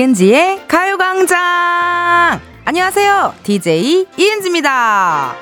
[0.00, 2.40] 이은지의 가요광장!
[2.64, 3.34] 안녕하세요.
[3.42, 5.34] DJ 이은지입니다.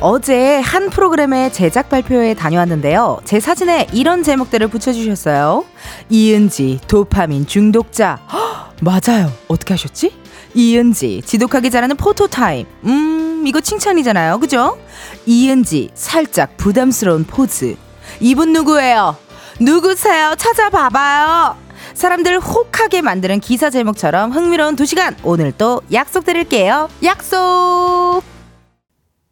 [0.00, 3.20] 어제 한 프로그램의 제작 발표에 다녀왔는데요.
[3.24, 5.64] 제 사진에 이런 제목들을 붙여주셨어요.
[6.08, 8.16] 이은지, 도파민 중독자.
[8.32, 9.30] 허, 맞아요.
[9.46, 10.19] 어떻게 하셨지?
[10.54, 12.66] 이은지 지독하게 잘하는 포토타임.
[12.84, 14.38] 음 이거 칭찬이잖아요.
[14.38, 14.78] 그죠?
[15.26, 17.76] 이은지 살짝 부담스러운 포즈.
[18.20, 19.16] 이분 누구예요?
[19.60, 20.34] 누구세요?
[20.36, 21.56] 찾아봐봐요.
[21.94, 25.16] 사람들 혹하게 만드는 기사 제목처럼 흥미로운 두시간.
[25.22, 26.88] 오늘 또 약속드릴게요.
[27.02, 28.22] 약속!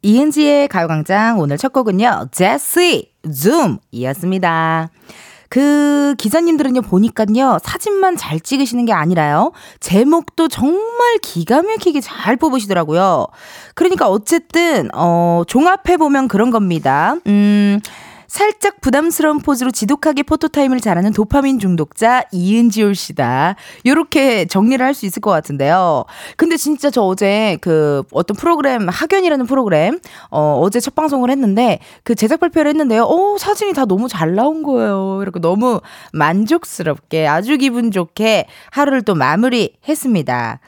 [0.01, 4.89] 이은지의 가요광장 오늘 첫 곡은요 제시 줌이었습니다
[5.49, 13.27] 그 기자님들은요 보니까요 사진만 잘 찍으시는 게 아니라요 제목도 정말 기가 막히게 잘 뽑으시더라고요.
[13.73, 17.15] 그러니까 어쨌든 어 종합해 보면 그런 겁니다.
[17.27, 17.79] 음.
[18.29, 23.55] 살짝 부담스러운 포즈로 지독하게 포토타임을 잘하는 도파민 중독자 이은지올 씨다.
[23.87, 26.03] 요렇게 정리를 할 수 있을 것 같은데요.
[26.35, 29.99] 근데 진짜 저 어제 그 어떤 프로그램, 학연이라는 프로그램,
[30.29, 33.03] 어, 어제 첫 방송을 했는데 그 제작 발표를 했는데요.
[33.03, 35.19] 어, 사진이 다 너무 잘 나온 거예요.
[35.21, 35.79] 이렇게 너무
[36.11, 40.59] 만족스럽게 아주 기분 좋게 하루를 또 마무리 했습니다.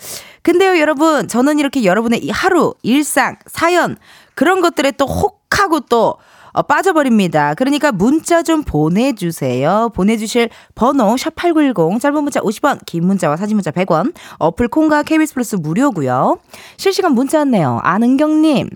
[0.43, 3.97] 근데요, 여러분, 저는 이렇게 여러분의 하루, 일상, 사연,
[4.33, 6.15] 그런 것들에 또 혹하고 또
[6.53, 7.53] 어, 빠져버립니다.
[7.53, 9.89] 그러니까 문자 좀 보내주세요.
[9.93, 15.55] 보내주실 번호 샵8910 짧은 문자 50원 긴 문자와 사진 문자 100원 어플 콩과 KBS 플러스
[15.55, 16.39] 무료고요.
[16.77, 17.79] 실시간 문자 왔네요.
[17.83, 18.69] 안은경님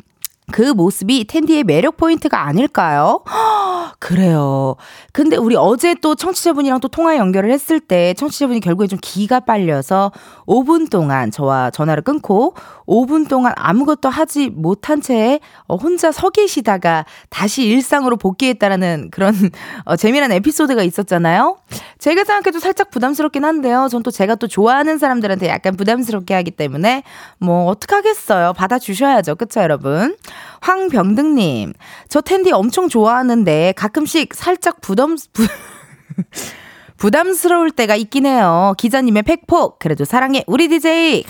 [0.51, 3.23] 그 모습이 텐디의 매력 포인트가 아닐까요?
[3.99, 4.75] 그래요.
[5.11, 10.11] 근데 우리 어제 또 청취자분이랑 또 통화 연결을 했을 때 청취자분이 결국에 좀 기가 빨려서
[10.45, 12.53] 5분 동안 저와 전화를 끊고
[12.85, 19.33] 5분 동안 아무것도 하지 못한 채 어, 혼자 서 계시다가 다시 일상으로 복귀했다라는 그런
[19.85, 21.57] 어, 재미난 에피소드가 있었잖아요.
[21.97, 23.87] 제가 생각해도 살짝 부담스럽긴 한데요.
[23.89, 27.01] 전 또 제가 또 좋아하는 사람들한테 약간 부담스럽게 하기 때문에
[27.39, 28.53] 뭐 어떡하겠어요.
[28.53, 29.33] 받아주셔야죠.
[29.33, 30.15] 그쵸 여러분?
[30.61, 31.73] 황병등님,
[32.09, 35.45] 저 텐디 엄청 좋아하는데 가끔씩 살짝 부담, 부,
[36.97, 38.73] 부담스러울 때가 있긴 해요.
[38.77, 39.79] 기자님의 팩폭.
[39.79, 40.43] 그래도 사랑해.
[40.47, 41.25] 우리 DJ.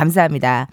[0.00, 0.66] 감사합니다.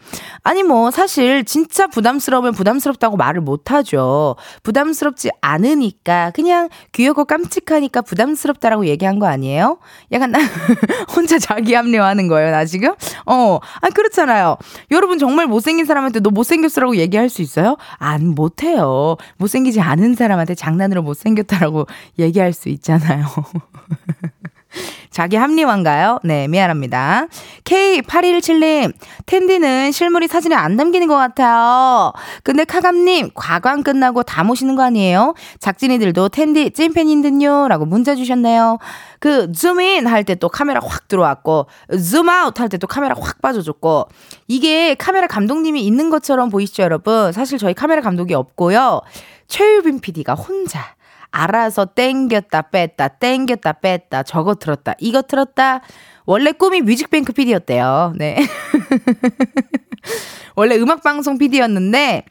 [0.43, 4.37] 아니, 뭐, 사실, 진짜 부담스러우면 부담스럽다고 말을 못하죠.
[4.63, 9.79] 부담스럽지 않으니까, 그냥 귀엽고 깜찍하니까 부담스럽다라고 얘기한 거 아니에요?
[10.13, 10.39] 약간, 나,
[11.13, 12.93] 혼자 자기 합리화하는 거예요, 나 지금?
[13.25, 14.57] 어, 아, 그렇잖아요.
[14.91, 17.75] 여러분 정말 못생긴 사람한테 너 못생겼어라고 얘기할 수 있어요?
[17.97, 19.17] 안, 못해요.
[19.37, 21.85] 못생기지 않은 사람한테 장난으로 못생겼다라고
[22.17, 23.25] 얘기할 수 있잖아요.
[25.09, 26.19] 자기 합리화인가요?
[26.23, 27.27] 네, 미안합니다.
[27.63, 28.93] K817님,
[29.25, 32.13] 텐디는 실물이 사진에 안 담기는 것 같아요.
[32.43, 35.33] 근데 카감님, 과관 끝나고 다 모시는 거 아니에요?
[35.59, 37.67] 작진이들도 텐디 찐팬인 듯요?
[37.67, 38.77] 라고 문자 주셨네요.
[39.19, 44.07] 그, 줌인 할 때 또 카메라 확 들어왔고, 줌아웃 할 때 또 카메라 확 빠져줬고,
[44.47, 47.31] 이게 카메라 감독님이 있는 것처럼 보이시죠, 여러분?
[47.31, 49.01] 사실 저희 카메라 감독이 없고요.
[49.47, 50.96] 최유빈 PD가 혼자
[51.41, 55.81] 알아서 땡겼다 뺐다 땡겼다 뺐다 저거 들었다 이거 들었다
[56.27, 58.13] 원래 꿈이 뮤직뱅크 PD였대요.
[58.17, 58.37] 네.
[60.55, 62.25] 원래 음악방송 PD였는데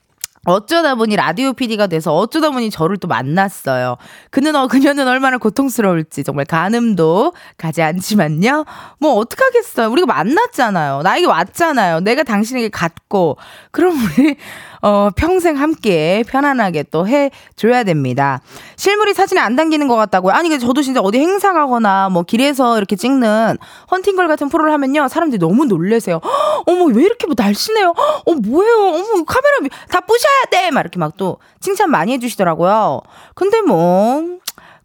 [0.45, 3.97] 어쩌다 보니 라디오 PD가 돼서 어쩌다 보니 저를 또 만났어요.
[4.31, 8.67] 그는 어, 그녀는 얼마나 고통스러울지 정말 가늠도 가지 않지만요.
[9.01, 9.91] 뭐 어떡하겠어요.
[9.91, 11.01] 우리가 만났잖아요.
[11.03, 12.01] 나에게 왔잖아요.
[12.01, 13.39] 내가 당신에게 갔고
[13.73, 14.37] 그럼 우리
[14.83, 18.41] 어, 평생 함께 편안하게 또 해줘야 됩니다.
[18.77, 20.33] 실물이 사진에 안 담기는 것 같다고요?
[20.33, 23.59] 아니, 저도 진짜 어디 행사 가거나 뭐 길에서 이렇게 찍는
[23.91, 25.09] 헌팅걸 같은 프로를 하면요.
[25.09, 26.21] 사람들이 너무 놀래세요.
[26.67, 27.95] 어머, 왜 이렇게 뭐 날씬해요?
[28.27, 28.77] 어, 뭐예요?
[28.77, 29.57] 어머, 카메라
[29.91, 30.71] 다 부셔야 돼!
[30.71, 33.01] 막 이렇게 막 또 칭찬 많이 해주시더라고요.
[33.35, 34.23] 근데 뭐,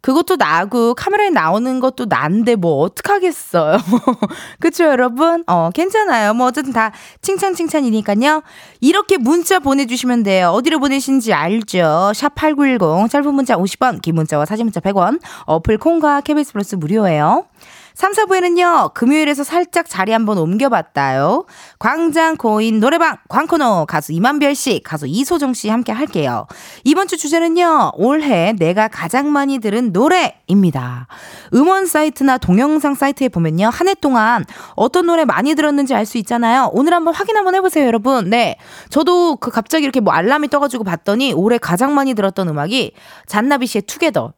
[0.02, 3.78] 그것도 나고 카메라에 나오는 것도 난데 뭐 어떡하겠어요.
[4.58, 5.44] 그쵸 여러분?
[5.46, 6.34] 어 괜찮아요.
[6.34, 8.42] 뭐 어쨌든 다 칭찬 칭찬이니까요.
[8.80, 10.48] 이렇게 문자 보내주시면 돼요.
[10.50, 12.12] 어디로 보내신지 알죠?
[12.14, 17.46] 샵 8910 짧은 문자 50원 긴 문자와 사진 문자 100원 어플 콩과 KBS 플러스 무료예요.
[17.94, 21.44] 3, 4부에는요, 금요일에서 살짝 자리 한번 옮겨봤다요.
[21.78, 26.46] 광장 코인 노래방, 광코노, 가수 임한별 씨, 가수 이소정 씨 함께 할게요.
[26.84, 31.06] 이번 주 주제는요, 올해 내가 가장 많이 들은 노래입니다.
[31.54, 34.44] 음원 사이트나 동영상 사이트에 보면요, 한 해 동안
[34.74, 36.70] 어떤 노래 많이 들었는지 알 수 있잖아요.
[36.72, 38.28] 오늘 한번 확인 한번 해보세요, 여러분.
[38.30, 38.56] 네.
[38.90, 42.92] 저도 그 갑자기 이렇게 뭐 알람이 떠가지고 봤더니 올해 가장 많이 들었던 음악이
[43.26, 44.32] 잔나비 씨의 Together.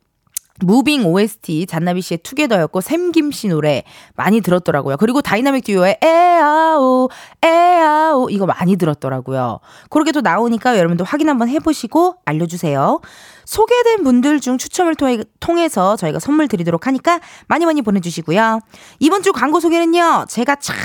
[0.60, 3.82] 무빙 OST 잔나비 씨의 Together였고 샘김 씨 노래
[4.14, 4.96] 많이 들었더라고요.
[4.98, 7.08] 그리고 다이나믹 듀오의 에아오
[7.42, 9.58] 에아오 이거 많이 들었더라고요.
[9.90, 13.00] 그렇게 또 나오니까 여러분도 확인 한번 해보시고 알려주세요.
[13.44, 18.60] 소개된 분들 중 추첨을 통해, 서 저희가 선물 드리도록 하니까 많이 많이 보내주시고요.
[19.00, 20.76] 이번 주 광고 소개는요, 제가 참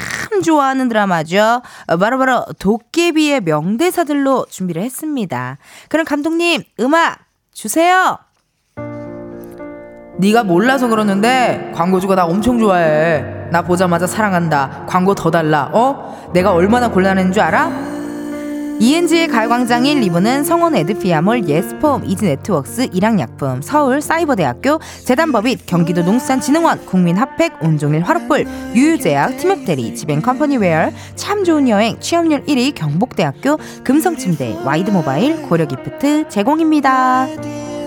[0.43, 1.61] 좋아하는 드라마죠.
[1.87, 5.57] 바로바로 바로 도깨비의 명대사들로 준비를 했습니다.
[5.87, 7.19] 그럼 감독님, 음악
[7.53, 8.17] 주세요!
[10.19, 13.23] 네가 몰라서 그러는데 광고주가 나 엄청 좋아해.
[13.51, 14.85] 나 보자마자 사랑한다.
[14.87, 15.69] 광고 더 달라.
[15.71, 16.29] 어?
[16.33, 17.89] 내가 얼마나 곤란한 줄 알아?
[18.81, 27.61] 이은지의 가요광장 1, 2부는 성원 애드피아몰, 예스폼, 이즈네트웍스, 일양약품, 서울 사이버대학교, 재단법인, 경기도 농수산진흥원, 국민핫팩,
[27.61, 28.45] 온종일 화롯불,
[28.75, 37.78] 유유제약, 티맵대리, 지벤컴퍼니웨어, 참 좋은 여행, 취업률 1위 경복대학교, 금성침대, 와이드모바일, 고려기프트 제공입니다.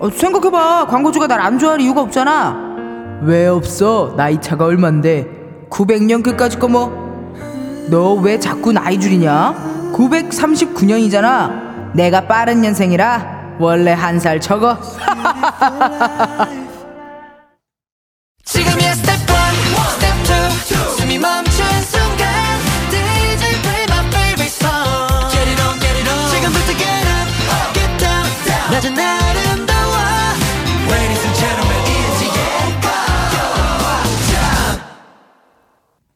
[0.00, 0.86] 어, 생각해봐.
[0.86, 3.20] 광고주가 날 안 좋아할 이유가 없잖아.
[3.22, 4.14] 왜 없어?
[4.16, 5.26] 나이 차가 얼만데?
[5.70, 7.10] 900년 그까짓 거 뭐?
[7.90, 9.90] 너 왜 자꾸 나이 줄이냐?
[9.94, 11.92] 939년이잖아.
[11.94, 14.78] 내가 빠른 년생이라 원래 한 살 적어.
[18.44, 19.24] 지금이야 스텝 1,
[19.90, 20.16] 스텝
[20.70, 22.26] 2, 숨이 멈춘 순간
[22.90, 25.30] DJ play my favorite song.
[25.30, 26.28] Get it on, get it on.
[26.30, 26.70] 지금부터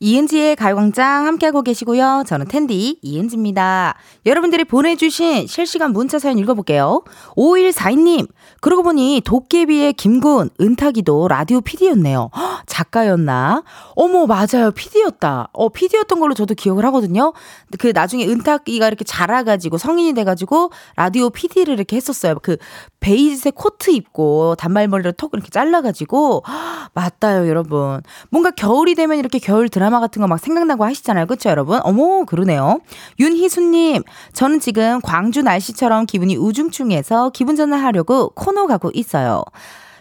[0.05, 2.25] 이은지의 가요광장 함께하고 계시고요.
[2.27, 3.95] 저는 텐디 이은지입니다.
[4.27, 7.05] 여러분들이 보내주신 실시간 문자 사연 읽어볼게요.
[7.39, 8.29] 5142님,
[8.61, 12.29] 그러고 보니 도깨비의 김고은, 은탁이도 라디오 PD였네요.
[12.37, 13.62] 허, 작가였나?
[13.95, 14.73] 어머, 맞아요.
[14.75, 15.49] PD였다.
[15.55, 17.33] 어, PD였던 걸로 저도 기억을 하거든요.
[17.79, 22.35] 그 나중에 은탁이가 이렇게 자라가지고 성인이 돼가지고 라디오 PD를 이렇게 했었어요.
[22.43, 22.59] 그
[23.05, 26.43] 베이지색 코트 입고 단발머리를 턱 이렇게 잘라가지고.
[26.47, 28.01] 허, 맞다요, 여러분.
[28.31, 31.27] 뭔가 겨울이 되면 이렇게 겨울 드라마 같은 거 막 생각나고 하시잖아요.
[31.27, 31.81] 그쵸, 여러분?
[31.85, 32.81] 어머, 그러네요.
[33.21, 34.03] 윤희수님,
[34.33, 39.43] 저는 지금 광주 날씨처럼 기분이 우중충해서 기분 전환하려고 코너 가고 있어요.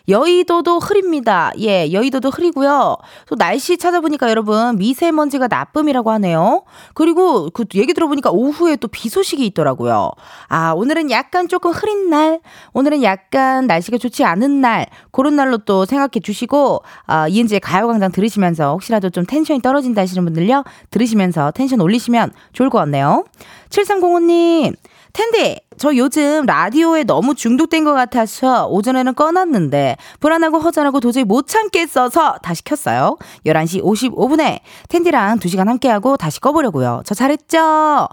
[0.10, 1.52] 여의도도 흐립니다.
[1.60, 2.98] 예, 여의도도 흐리고요.
[3.28, 6.64] 또 날씨 찾아보니까 여러분 미세먼지가 나쁨이라고 하네요.
[6.94, 10.12] 그리고 그 얘기 들어보니까 오후에 또 비 소식이 있더라고요.
[10.50, 12.42] 아, 오늘은 약간 조금 흐린 날,
[12.74, 18.72] 오늘은 약간 날씨가 좋지 않은 날, 그런 날로 또 생각해 주시고, 아, 이은지의 가요광장 들으시면서
[18.74, 23.26] 혹시라도 좀 텐션이 떨어진다 하시는 분들요, 들으시면서 텐션 올리시면 좋을 것 같네요.
[23.70, 24.76] 7305님,
[25.14, 32.38] 텐디, 저 요즘 라디오에 너무 중독된 것 같아서 오전에는 꺼놨는데 불안하고 허전하고 도저히 못 참겠어서
[32.42, 33.18] 다시 켰어요.
[33.46, 37.02] 11시 55분에 텐디랑 2시간 함께하고 다시 꺼보려고요.
[37.06, 37.58] 저 잘했죠?
[37.60, 38.08] 허,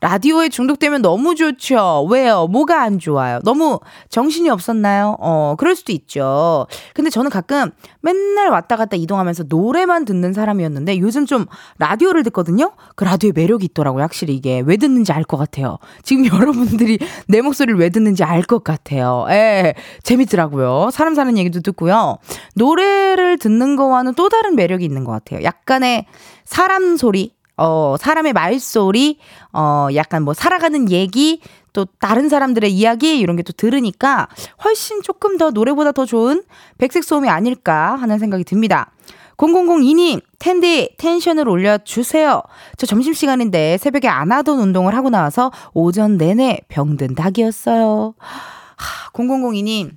[0.00, 2.06] 라디오에 중독되면 너무 좋죠.
[2.10, 2.46] 왜요?
[2.48, 3.38] 뭐가 안 좋아요?
[3.44, 3.78] 너무
[4.08, 5.16] 정신이 없었나요?
[5.20, 6.66] 어, 그럴 수도 있죠.
[6.94, 7.70] 근데 저는 가끔
[8.00, 11.46] 맨날 왔다 갔다 이동하면서 노래만 듣는 사람이었는데 요즘 좀
[11.78, 12.72] 라디오를 듣거든요?
[12.96, 14.02] 그 라디오에 매력이 있더라고요.
[14.02, 15.78] 확실히 이게 왜 듣는지 알 것 같아요.
[16.02, 19.24] 지금 여러분들이 사람들이 내 목소리를 왜 듣는지 알 것 같아요.
[19.30, 20.90] 예, 재밌더라고요.
[20.92, 22.18] 사람 사는 얘기도 듣고요.
[22.54, 25.42] 노래를 듣는 거와는 또 다른 매력이 있는 것 같아요.
[25.42, 26.04] 약간의
[26.44, 29.18] 사람 소리, 어, 사람의 말소리,
[29.54, 31.40] 어, 약간 뭐 살아가는 얘기,
[31.72, 34.28] 또 다른 사람들의 이야기 이런 게 또 들으니까
[34.62, 36.42] 훨씬 조금 더 노래보다 더 좋은
[36.78, 38.92] 백색 소음이 아닐까 하는 생각이 듭니다.
[39.36, 42.42] 0002님, 텐디, 텐션을 올려주세요.
[42.76, 48.14] 저 점심시간인데 새벽에 안 하던 운동을 하고 나와서 오전 내내 병든 닭이었어요.
[48.18, 49.90] 하, 0002님,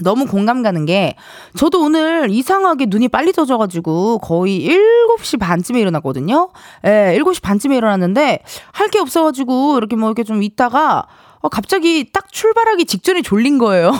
[0.00, 1.14] 너무 공감 가는 게
[1.56, 6.48] 저도 오늘 이상하게 눈이 빨리 떠져가지고 거의 7시 반쯤에 일어났거든요.
[6.84, 8.40] 예, 7시 반쯤에 일어났는데
[8.72, 11.06] 할 게 없어가지고 이렇게 뭐 이렇게 좀 있다가
[11.42, 13.92] 어, 갑자기 딱 출발하기 직전에 졸린 거예요.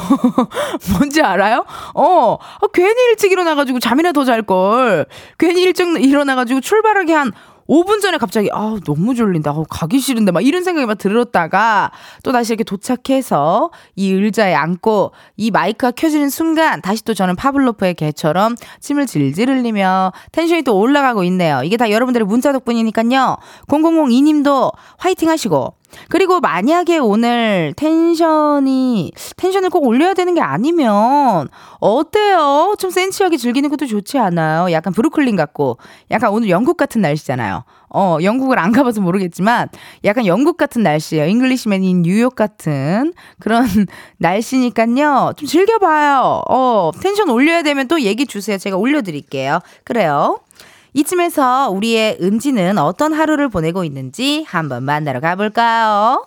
[0.96, 1.64] 뭔지 알아요?
[1.94, 5.06] 어, 어, 괜히 일찍 일어나가지고 잠이나 더 잘걸.
[5.38, 7.32] 괜히 일찍 일어나가지고 출발하기 한
[7.68, 9.50] 5분 전에 갑자기 아 너무 졸린다.
[9.50, 11.90] 아, 가기 싫은데 막 이런 생각이 막 들었다가
[12.22, 17.94] 또 다시 이렇게 도착해서 이 의자에 앉고 이 마이크가 켜지는 순간 다시 또 저는 파블로프의
[17.94, 21.62] 개처럼 침을 질질 흘리며 텐션이 또 올라가고 있네요.
[21.64, 23.38] 이게 다 여러분들의 문자 덕분이니까요.
[23.68, 25.74] 0002님도 화이팅 하시고
[26.08, 31.48] 그리고 만약에 오늘 텐션이, 텐션을 꼭 올려야 되는 게 아니면,
[31.80, 32.74] 어때요?
[32.78, 34.70] 좀 센치하게 즐기는 것도 좋지 않아요?
[34.72, 35.78] 약간 브루클린 같고,
[36.10, 37.64] 약간 오늘 영국 같은 날씨잖아요.
[37.94, 39.68] 어, 영국을 안 가봐서 모르겠지만,
[40.04, 41.26] 약간 영국 같은 날씨예요.
[41.26, 43.66] Englishman in New York 같은 그런
[44.18, 45.32] 날씨니까요.
[45.36, 46.42] 좀 즐겨봐요.
[46.48, 48.56] 어, 텐션 올려야 되면 또 얘기 주세요.
[48.58, 49.60] 제가 올려드릴게요.
[49.84, 50.40] 그래요.
[50.94, 56.26] 이쯤에서 우리의 은지는 어떤 하루를 보내고 있는지 한번 만나러 가볼까요?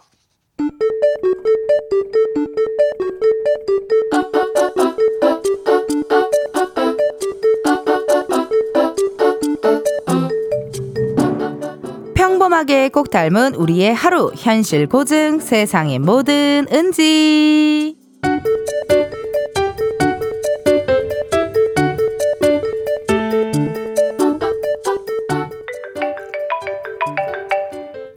[12.15, 17.95] 평범하게 꼭 닮은 우리의 하루 현실 고증 세상의 모든 은지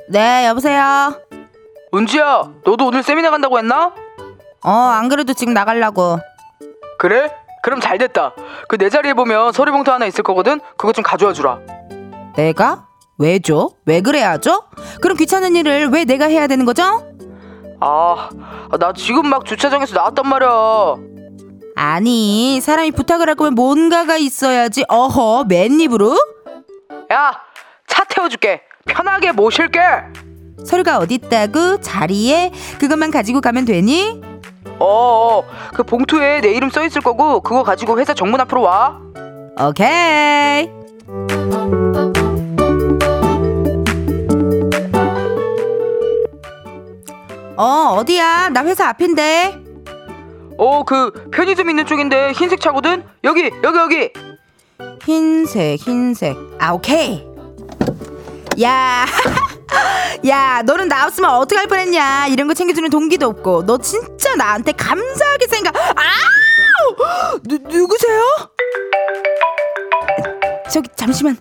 [0.09, 1.15] 네 여보세요
[1.95, 3.93] 은지야 너도 오늘 세미나 간다고 했나?
[4.65, 6.19] 어 안 그래도 지금 나가려고
[6.99, 7.31] 그래?
[7.63, 8.35] 그럼 잘 됐다
[8.69, 11.59] 그 내 자리에 보면 서류봉투 하나 있을 거거든 그거 좀 가져와 주라
[12.37, 12.87] 내가?
[13.19, 13.71] 왜 줘?
[13.85, 14.65] 왜 그래야죠?
[15.01, 16.83] 그럼 귀찮은 일을 왜 내가 해야 되는 거죠?
[17.81, 18.31] 아
[18.79, 20.97] 나 지금 막 주차장에서 나왔단 말이야
[21.77, 26.17] 아니 사람이 부탁을 할 거면 뭔가가 있어야지 어허 맨입으로?
[27.13, 27.33] 야
[27.87, 29.81] 차 태워줄게 편하게 모실게.
[30.65, 31.81] 서류가 어딨다고?
[31.81, 32.51] 자리에?
[32.81, 34.21] 그것만 가지고 가면 되니?
[34.81, 35.45] 어어.
[35.75, 38.99] 그 봉투에 내 이름 써 있을 거고 그거 가지고 회사 정문 앞으로 와.
[39.61, 40.69] 오케이.
[47.57, 48.51] 어 어디야?
[48.51, 49.65] 나 회사 앞인데.
[50.61, 53.05] 어 그 편의점 있는 쪽인데 흰색 차거든?
[53.25, 54.11] 여기 여기 여기.
[55.05, 56.37] 흰색 흰색.
[56.59, 57.25] 아 오케이
[58.63, 59.07] 야,
[60.27, 62.27] 야, 너는 나 없으면 어떡할 뻔했냐?
[62.29, 65.77] 이런 거 챙겨주는 동기도 없고, 너 진짜 나한테 감사하게 생각.
[65.77, 66.03] 아,
[67.45, 68.21] 누 누구세요?
[70.71, 71.37] 저기 잠시만.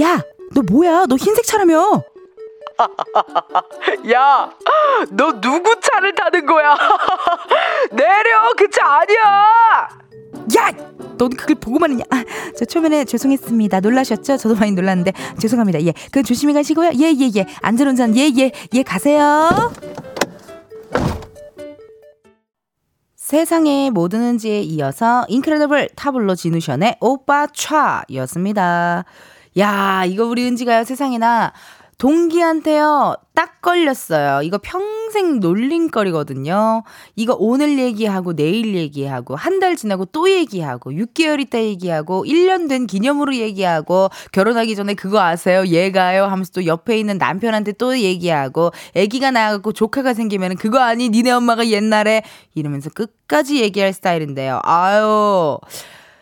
[0.00, 0.20] 야,
[0.54, 1.06] 너 뭐야?
[1.08, 2.02] 너 흰색 차라며?
[4.12, 4.50] 야,
[5.10, 6.76] 너 누구 차를 타는 거야?
[7.92, 9.88] 내려, 그 차 아니야!
[10.56, 10.72] 야,
[11.18, 12.04] 넌 그걸 보고만 했냐?
[12.10, 12.24] 아,
[12.56, 13.80] 저 초면에 죄송했습니다.
[13.80, 14.36] 놀라셨죠?
[14.36, 15.82] 저도 많이 놀랐는데 죄송합니다.
[15.84, 16.90] 예, 그 조심히 가시고요.
[16.94, 17.46] 예, 예, 예.
[17.62, 19.72] 안전운전 예, 예, 예 가세요.
[23.16, 29.04] 세상에 뭐 드는지에 이어서 인크레더블 타블로 진우션의 오빠 차였습니다.
[29.58, 31.52] 야, 이거 우리 은지가요 세상에나
[32.00, 34.40] 동기한테요, 딱 걸렸어요.
[34.42, 36.82] 이거 평생 놀림거리거든요.
[37.14, 42.86] 이거 오늘 얘기하고, 내일 얘기하고, 한 달 지나고 또 얘기하고, 6개월 있다 얘기하고, 1년 된
[42.86, 45.66] 기념으로 얘기하고, 결혼하기 전에 그거 아세요?
[45.66, 46.24] 얘가요?
[46.24, 51.10] 하면서 또 옆에 있는 남편한테 또 얘기하고, 애기가 나가고 조카가 생기면 그거 아니?
[51.10, 52.22] 니네 엄마가 옛날에?
[52.54, 54.60] 이러면서 끝까지 얘기할 스타일인데요.
[54.64, 55.58] 아유.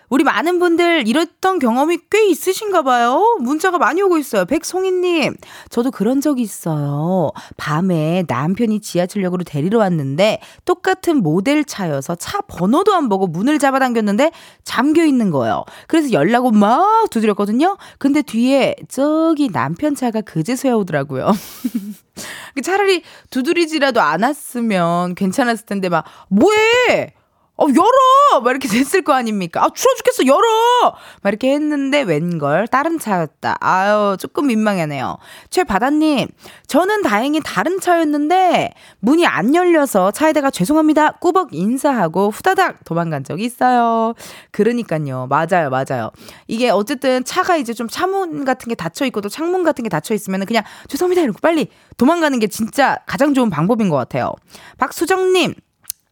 [0.09, 3.37] 우리 많은 분들 이랬던 경험이 꽤 있으신가 봐요.
[3.41, 4.45] 문자가 많이 오고 있어요.
[4.45, 5.37] 백송이님,
[5.71, 7.31] 저도 그런 적이 있어요.
[7.57, 14.33] 밤에 남편이 지하철역으로 데리러 왔는데 똑같은 모델 차여서 차 번호도 안 보고 문을 잡아당겼는데
[14.65, 15.65] 잠겨 있는 거예요.
[15.87, 17.77] 그래서 연락을 막 두드렸거든요.
[17.99, 21.33] 근데 뒤에 저기 남편 차가 그제서야 오더라고요.
[22.62, 27.15] 차라리 두드리지라도 않았으면 괜찮았을 텐데 막 뭐해?
[27.61, 28.41] 어, 열어!
[28.41, 29.65] 막 이렇게 됐을 거 아닙니까?
[29.65, 30.27] 아, 추워 죽겠어!
[30.27, 30.95] 열어!
[31.23, 32.69] 막 이렇게 했는데 웬걸?
[32.69, 33.57] 다른 차였다.
[33.61, 35.19] 아유, 조금 민망하네요.
[35.50, 36.29] 최바다님,
[36.69, 41.12] 저는 다행히 다른 차였는데, 문이 안 열려서 차에다가 죄송합니다.
[41.12, 44.15] 꾸벅 인사하고 후다닥 도망간 적이 있어요.
[44.53, 45.27] 그러니까요.
[45.29, 46.12] 맞아요, 맞아요.
[46.47, 50.62] 이게 어쨌든 차가 이제 좀 차문 같은 게 닫혀있고 또 창문 같은 게 닫혀있으면 그냥
[50.87, 51.23] 죄송합니다.
[51.23, 54.33] 이러고 빨리 도망가는 게 진짜 가장 좋은 방법인 것 같아요.
[54.79, 55.55] 박수정님,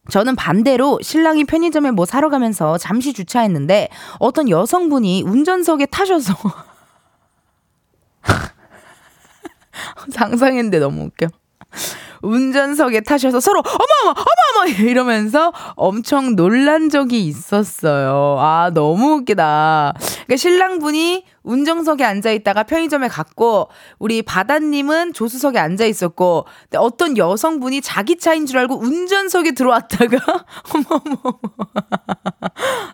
[0.09, 6.33] 저는 반대로 신랑이 편의점에 뭐 사러 가면서 잠시 주차했는데 어떤 여성분이 운전석에 타셔서
[10.11, 11.27] 상상했는데 너무 웃겨.
[12.21, 18.37] 운전석에 타셔서 서로 어머 어머 어머 어머 이러면서 엄청 놀란 적이 있었어요.
[18.39, 19.93] 아 너무 웃기다.
[19.97, 26.45] 그러니까 신랑분이 운전석에 앉아 있다가 편의점에 갔고 우리 바다님은 조수석에 앉아 있었고
[26.77, 30.17] 어떤 여성분이 자기 차인 줄 알고 운전석에 들어왔다가
[30.73, 31.39] 어머 어머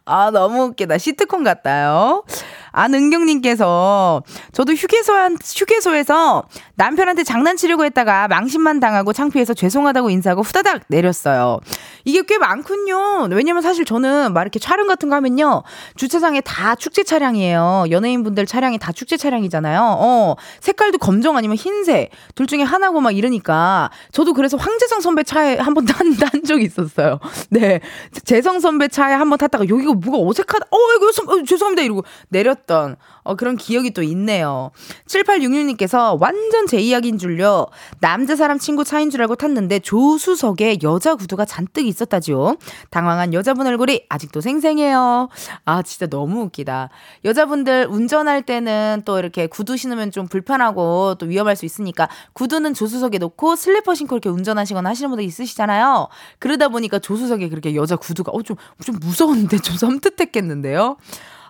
[0.05, 2.23] 아 너무 웃기다 시트콤 같다요.
[2.71, 6.43] 안은경님께서 저도 휴게소 한 휴게소에서
[6.75, 11.59] 남편한테 장난치려고 했다가 망신만 당하고 창피해서 죄송하다고 인사하고 후다닥 내렸어요.
[12.03, 13.27] 이게 꽤 많군요.
[13.31, 15.63] 왜냐면 사실 저는 막 이렇게 촬영 같은 거 하면요
[15.95, 17.85] 주차장에 다 축제 차량이에요.
[17.91, 19.81] 연예인분들 차량이 다 축제 차량이잖아요.
[19.99, 25.57] 어 색깔도 검정 아니면 흰색 둘 중에 하나고 막 이러니까 저도 그래서 황재성 선배 차에
[25.57, 27.19] 한 번 탄, 탄 적이 있었어요.
[27.49, 27.81] 네
[28.23, 30.65] 재성 선배 차에 한 번 탔다가 여기가 뭐가 어색하다.
[30.71, 32.53] 어 이거 어, 죄송합니다 이러고 내렸.
[32.53, 34.71] 했던 어, 그런 기억이 또 있네요.
[35.07, 37.67] 7866님께서 완전 제 이야기인 줄요.
[37.99, 42.57] 남자 사람 친구 차인 줄 알고 탔는데 조수석에 여자 구두가 잔뜩 있었다지요.
[42.89, 45.29] 당황한 여자분 얼굴이 아직도 생생해요.
[45.65, 46.89] 아, 진짜 너무 웃기다.
[47.25, 53.17] 여자분들 운전할 때는 또 이렇게 구두 신으면 좀 불편하고 또 위험할 수 있으니까 구두는 조수석에
[53.17, 56.07] 놓고 슬리퍼 신고 이렇게 운전하시거나 하시는 분들 있으시잖아요.
[56.39, 60.97] 그러다 보니까 조수석에 그렇게 여자 구두가 어, 좀, 좀 무서운데 좀 섬뜩했겠는데요.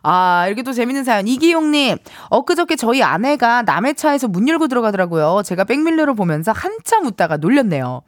[0.03, 1.27] 아, 이렇게 또 재밌는 사연.
[1.27, 1.97] 이기용님,
[2.29, 5.41] 엊그저께 저희 아내가 남의 차에서 문 열고 들어가더라고요.
[5.45, 8.01] 제가 백밀러를 보면서 한참 웃다가 놀렸네요.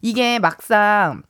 [0.00, 1.22] 이게 막상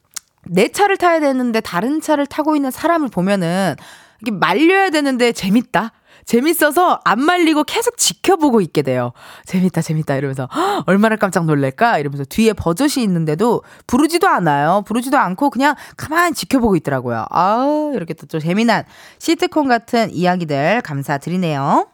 [0.47, 3.75] 내 차를 타야 되는데 다른 차를 타고 있는 사람을 보면은
[4.21, 5.93] 이게 말려야 되는데 재밌다.
[6.25, 9.12] 재밌어서 안 말리고 계속 지켜보고 있게 돼요.
[9.47, 10.49] 재밌다, 재밌다 이러면서
[10.87, 14.83] 얼마나 깜짝 놀랄까 이러면서 뒤에 버젓이 있는데도 부르지도 않아요.
[14.87, 17.26] 부르지도 않고 그냥 가만히 지켜보고 있더라고요.
[17.31, 18.85] 아 이렇게 또좀 재미난
[19.19, 21.88] 시트콤 같은 이야기들 감사드리네요.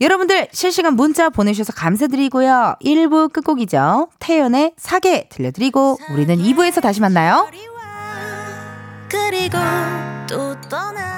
[0.00, 2.76] 여러분들 실시간 문자 보내주셔서 감사드리고요.
[2.80, 4.08] 1부 끝곡이죠.
[4.20, 7.48] 태연의 사계 들려드리고 우리는 2부에서 다시 만나요.
[9.08, 9.58] 그리고
[10.28, 11.17] 또 떠나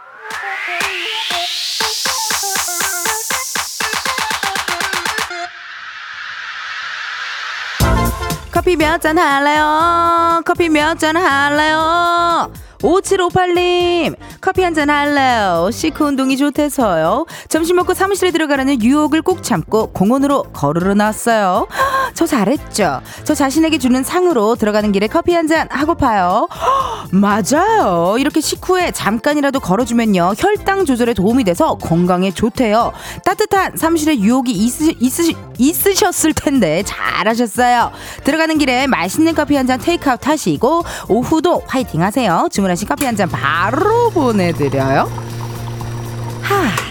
[8.61, 10.43] 커피 몇 잔 할래요?
[10.45, 12.51] 커피 몇 잔 할래요?
[12.83, 15.69] 5758님, 커피 한 잔 할래요?
[15.71, 17.25] 시크 운동이 좋대서요.
[17.49, 21.67] 점심 먹고 사무실에 들어가라는 유혹을 꼭 참고 공원으로 걸으러 나왔어요.
[22.13, 23.01] 저 잘했죠?
[23.23, 26.47] 저 자신에게 주는 상으로 들어가는 길에 커피 한 잔 하고파요.
[27.11, 28.15] 맞아요.
[28.19, 30.33] 이렇게 식후에 잠깐이라도 걸어주면요.
[30.37, 32.93] 혈당 조절에 도움이 돼서 건강에 좋대요.
[33.25, 37.91] 따뜻한 사무실에 유혹이 있으, 있으, 있으셨을 텐데 잘하셨어요.
[38.23, 42.47] 들어가는 길에 맛있는 커피 한 잔 테이크아웃 하시고 오후도 화이팅 하세요.
[42.51, 45.11] 주문하신 커피 한 잔 바로 보내드려요.
[46.41, 46.90] 하.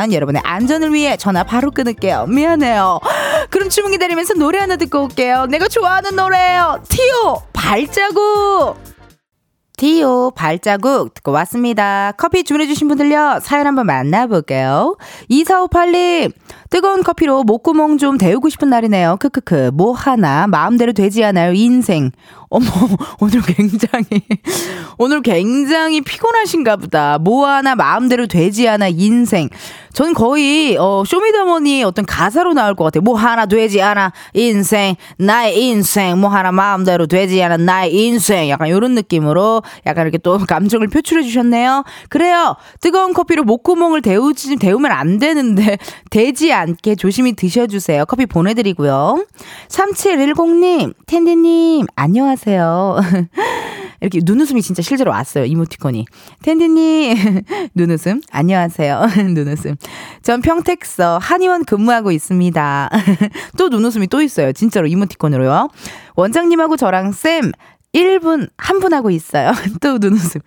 [0.01, 2.25] 하지만 여러분의 안전을 위해 전화 바로 끊을게요.
[2.25, 2.99] 미안해요.
[3.51, 5.45] 그럼 주문 기다리면서 노래 하나 듣고 올게요.
[5.45, 6.81] 내가 좋아하는 노래예요.
[6.89, 8.77] 티오 발자국.
[9.77, 12.13] 티오 발자국 듣고 왔습니다.
[12.17, 13.39] 커피 주문해주신 분들요.
[13.41, 14.97] 사연 한번 만나볼게요.
[15.29, 16.31] 2458님,
[16.71, 19.17] 뜨거운 커피로 목구멍 좀 데우고 싶은 날이네요.
[19.19, 19.71] 크크크.
[19.73, 21.53] 뭐 하나 마음대로 되지 않아요.
[21.53, 22.11] 인생.
[22.51, 22.65] 어머,
[23.21, 24.05] 오늘 굉장히,
[24.97, 27.17] 오늘 굉장히 피곤하신가 보다.
[27.17, 28.89] 뭐 하나 마음대로 되지 않아.
[28.89, 29.47] 인생.
[29.93, 33.03] 전 거의, 어, 쇼미더머니 어떤 가사로 나올 것 같아요.
[33.03, 34.11] 뭐 하나 되지 않아.
[34.33, 34.95] 인생.
[35.17, 36.19] 나의 인생.
[36.19, 37.55] 뭐 하나 마음대로 되지 않아.
[37.55, 38.49] 나의 인생.
[38.49, 41.85] 약간 이런 느낌으로 약간 이렇게 또 감정을 표출해 주셨네요.
[42.09, 42.57] 그래요.
[42.81, 45.77] 뜨거운 커피로 목구멍을 데우지, 데우면 안 되는데,
[46.11, 48.05] 되지 않게 조심히 드셔주세요.
[48.05, 49.25] 커피 보내드리고요.
[49.69, 52.40] 3710님, 텐디님, 안녕하세요.
[54.01, 55.45] 이렇게 눈웃음이 진짜 실제로 왔어요.
[55.45, 56.05] 이모티콘이.
[56.41, 57.41] 텐디님,
[57.75, 58.21] 눈웃음.
[58.31, 59.05] 안녕하세요.
[59.35, 59.75] 눈웃음.
[60.23, 62.89] 전 평택서 한의원 근무하고 있습니다.
[63.57, 64.53] 또 눈웃음이 또 있어요.
[64.53, 65.69] 진짜로 이모티콘으로요.
[66.15, 67.51] 원장님하고 저랑 쌤,
[67.93, 69.51] 1분, 한 분 하고 있어요.
[69.81, 70.41] 또 눈웃음.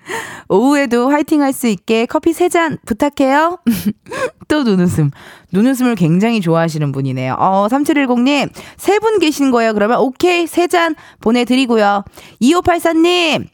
[0.49, 3.59] 오후에도 화이팅 할 수 있게 커피 3잔 부탁해요.
[4.49, 5.11] 또 눈웃음.
[5.53, 7.37] 눈웃음을 굉장히 좋아하시는 분이네요.
[7.39, 9.75] 어, 3710님, 세 분 계신 거예요.
[9.75, 12.05] 그러면 오케이, 3잔 보내드리고요.
[12.41, 13.47] 2584님,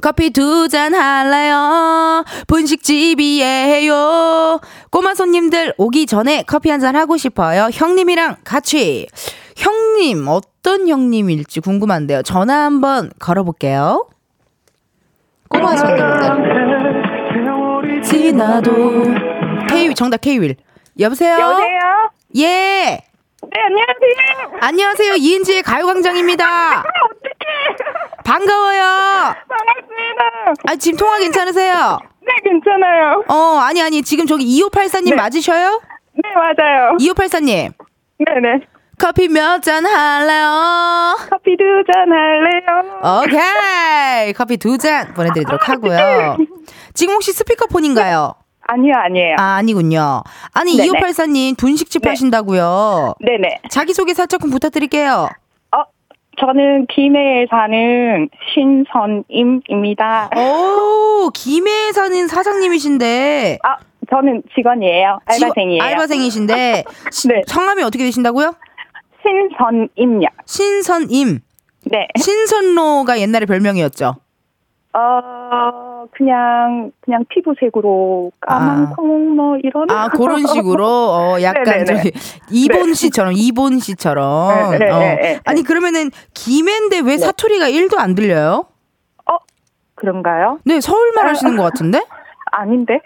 [0.00, 2.24] 커피 두 잔 할래요?
[2.46, 4.60] 분식집이에요.
[4.90, 7.68] 꼬마 손님들 오기 전에 커피 한 잔 하고 싶어요.
[7.72, 9.08] 형님이랑 같이.
[9.56, 12.22] 형님, 어떤 형님일지 궁금한데요.
[12.22, 14.06] 전화 한번 걸어볼게요.
[15.48, 16.18] 꼬마 손님들.
[18.04, 19.04] 지나도.
[19.68, 20.54] K, 정답 K-윌.
[21.00, 21.36] 여보세요?
[21.38, 22.10] 여보세요?
[22.36, 23.00] 예.
[23.42, 24.58] 네, 안녕하세요.
[24.60, 25.14] 안녕하세요.
[25.14, 26.44] 이은지의 가요광장입니다.
[26.80, 27.76] 어떡해.
[28.24, 29.34] 반가워요.
[29.48, 30.54] 반갑습니다.
[30.66, 31.98] 아, 지금 통화 괜찮으세요?
[32.20, 33.24] 네, 괜찮아요.
[33.28, 34.02] 어, 아니, 아니.
[34.02, 35.14] 지금 저기 2584님 네.
[35.16, 35.80] 맞으셔요?
[36.14, 36.96] 네, 맞아요.
[36.98, 37.72] 2584님.
[38.18, 38.60] 네네.
[38.98, 41.16] 커피 몇 잔 할래요?
[41.30, 43.22] 커피 두 잔 할래요?
[43.22, 44.32] 오케이.
[44.32, 46.36] 커피 두 잔 보내드리도록 하고요.
[46.94, 48.34] 지금 혹시 스피커폰인가요?
[48.70, 49.36] 아니요, 아니에요.
[49.38, 50.22] 아, 아니군요.
[50.52, 50.88] 아니, 네네.
[50.90, 52.10] 2584님 분식집 네.
[52.10, 53.14] 하신다고요.
[53.20, 53.60] 네네.
[53.70, 55.28] 자기소개 살짝 좀 부탁드릴게요.
[55.74, 55.82] 어,
[56.38, 60.30] 저는 김해에 사는 신선임입니다.
[60.36, 63.58] 오, 김해에 사는 사장님이신데.
[63.62, 63.76] 아,
[64.10, 65.18] 저는 직원이에요.
[65.24, 65.80] 알바생이에요.
[65.82, 66.84] 지- 알바생이신데.
[67.10, 67.42] 시- 네.
[67.46, 68.54] 성함이 어떻게 되신다고요?
[69.22, 70.26] 신선임요.
[70.44, 71.40] 신선임.
[71.86, 72.06] 네.
[72.18, 74.16] 신선로가 옛날에 별명이었죠.
[74.94, 74.98] 어,
[76.12, 78.90] 그냥, 그냥 피부색으로 까만 아.
[78.94, 79.90] 콩, 뭐, 이런.
[79.90, 81.84] 아, 그런 식으로, 어, 약간 네네네.
[81.84, 82.12] 저기,
[82.50, 84.70] 이본 씨처럼, 이본 씨처럼.
[84.72, 84.98] 네, 네, 어.
[84.98, 85.40] 네, 네.
[85.44, 88.66] 아니, 그러면은, 김해인데 왜 사투리가 1도 안 들려요?
[89.30, 89.36] 어,
[89.94, 90.58] 그런가요?
[90.64, 92.04] 네, 서울말 하시는 것 같은데?
[92.58, 93.00] 아닌데?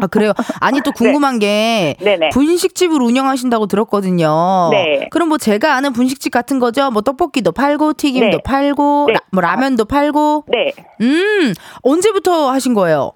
[0.00, 0.32] 아, 그래요?
[0.60, 0.90] 아니, 또
[1.24, 2.30] 궁금한 게, 네네.
[2.30, 4.68] 분식집을 운영하신다고 들었거든요.
[4.70, 5.08] 네.
[5.10, 6.90] 그럼 뭐 제가 아는 분식집 같은 거죠?
[6.90, 8.42] 뭐 떡볶이도 팔고, 튀김도 네.
[8.44, 9.12] 팔고, 네.
[9.14, 10.44] 라- 뭐 라면도 팔고.
[10.48, 10.72] 네.
[11.00, 13.12] 음, 언제부터 하신 거예요?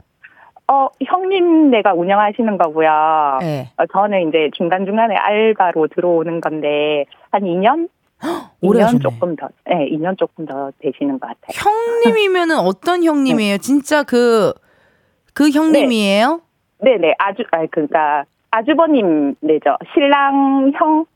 [0.69, 2.89] 어, 형님네가 운영하시는 거고요.
[3.41, 3.71] 네.
[3.77, 7.89] 어, 저는 이제 중간중간에 알바로 들어오는 건데, 한 2년?
[8.63, 9.03] 오래 2년 하셨네.
[9.03, 11.53] 조금 더, 네, 2년 조금 더 되시는 것 같아요.
[12.05, 13.59] 형님이면은 어떤 형님이에요?
[13.59, 14.53] 진짜 그,
[15.35, 16.41] 그 형님이에요?
[16.83, 19.77] 네 네, 아주, 아, 그니까, 아주버님, 네죠.
[19.95, 21.07] 신랑 형?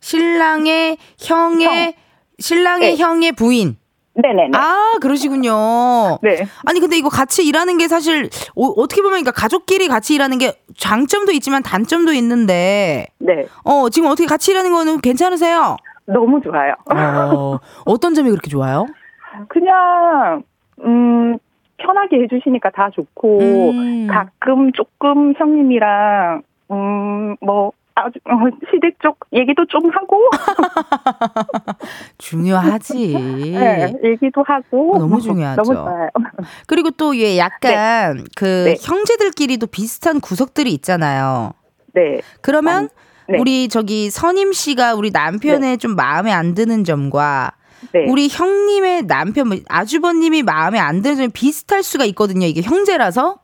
[0.00, 1.92] 신랑의 형의, 형.
[2.38, 3.02] 신랑의 네.
[3.02, 3.76] 형의 부인.
[4.14, 4.50] 네네네.
[4.54, 6.18] 아, 그러시군요.
[6.22, 6.46] 네.
[6.66, 10.54] 아니 근데 이거 같이 일하는 게 사실 어, 떻게 보면 그러니까 가족끼리 같이 일하는 게
[10.76, 13.46] 장점도 있지만 단점도 있는데 네.
[13.64, 15.76] 어 지금 어떻게 같이 일하는 거는 괜찮으세요?
[16.06, 16.74] 너무 좋아요.
[16.90, 18.86] 어 어떤 점이 그렇게 좋아요?
[19.48, 20.42] 그냥,
[20.84, 21.38] 음,
[21.80, 23.38] 편하게 해주시니까 다 좋고,
[23.70, 24.06] 음.
[24.08, 28.32] 가끔 조금 형님이랑, 음, 뭐, 아주, 어,
[28.70, 30.30] 시댁 쪽 얘기도 좀 하고,
[32.18, 33.14] 중요하지.
[33.58, 34.96] 네, 얘기도 하고.
[34.96, 35.62] 어, 너무 중요하죠.
[35.62, 36.08] 너무 좋아요.
[36.66, 38.76] 그리고 또얘 약간 그 네.
[38.80, 41.52] 형제들끼리도 비슷한 구석들이 있잖아요.
[41.92, 42.20] 네.
[42.40, 42.88] 그러면
[43.28, 43.38] 네.
[43.38, 47.52] 우리 저기 선임 씨가 우리 남편의 좀 마음에 안 드는 점과
[47.92, 48.06] 네.
[48.08, 52.46] 우리 형님의 남편 뭐 아주버님이 마음에 안 드는 점이 비슷할 수가 있거든요.
[52.46, 53.38] 이게 형제라서.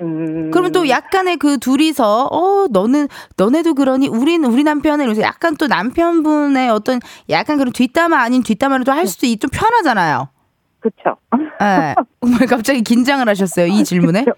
[0.00, 5.56] 음, 그러면 또 약간의 그 둘이서 어 너는 너네도 그러니 우리는 우리 남편은 이러면서 약간
[5.56, 6.98] 또 남편분의 어떤
[7.30, 10.28] 약간 그런 뒷담화 아닌 뒷담화를 또 할 수도 있- 좀 편하잖아요.
[10.80, 11.16] 그쵸.
[11.62, 11.94] 예.
[12.40, 14.24] 왜 갑자기 긴장을 하셨어요 이 질문에?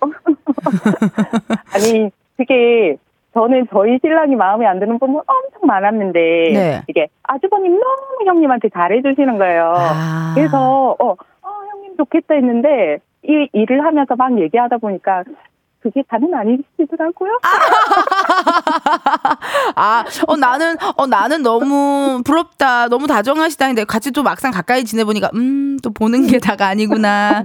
[1.72, 2.96] 아니, 그게,
[3.36, 6.18] 저는 저희 신랑이 마음에 안 드는 부분 엄청 많았는데,
[6.54, 6.82] 네.
[6.88, 9.74] 이게 아주버님 너무 형님한테 잘해주시는 거예요.
[9.76, 10.32] 아.
[10.34, 15.22] 그래서, 어, 어, 형님 좋겠다 했는데, 이 일을 하면서 막 얘기하다 보니까,
[15.82, 17.38] 그게 다는 아니시더라고요.
[19.76, 22.88] 아, 어, 나는, 어, 나는 너무 부럽다.
[22.88, 23.66] 너무 다정하시다.
[23.66, 27.42] 근데 같이 또 막상 가까이 지내보니까, 음, 또 보는 게 다가 아니구나.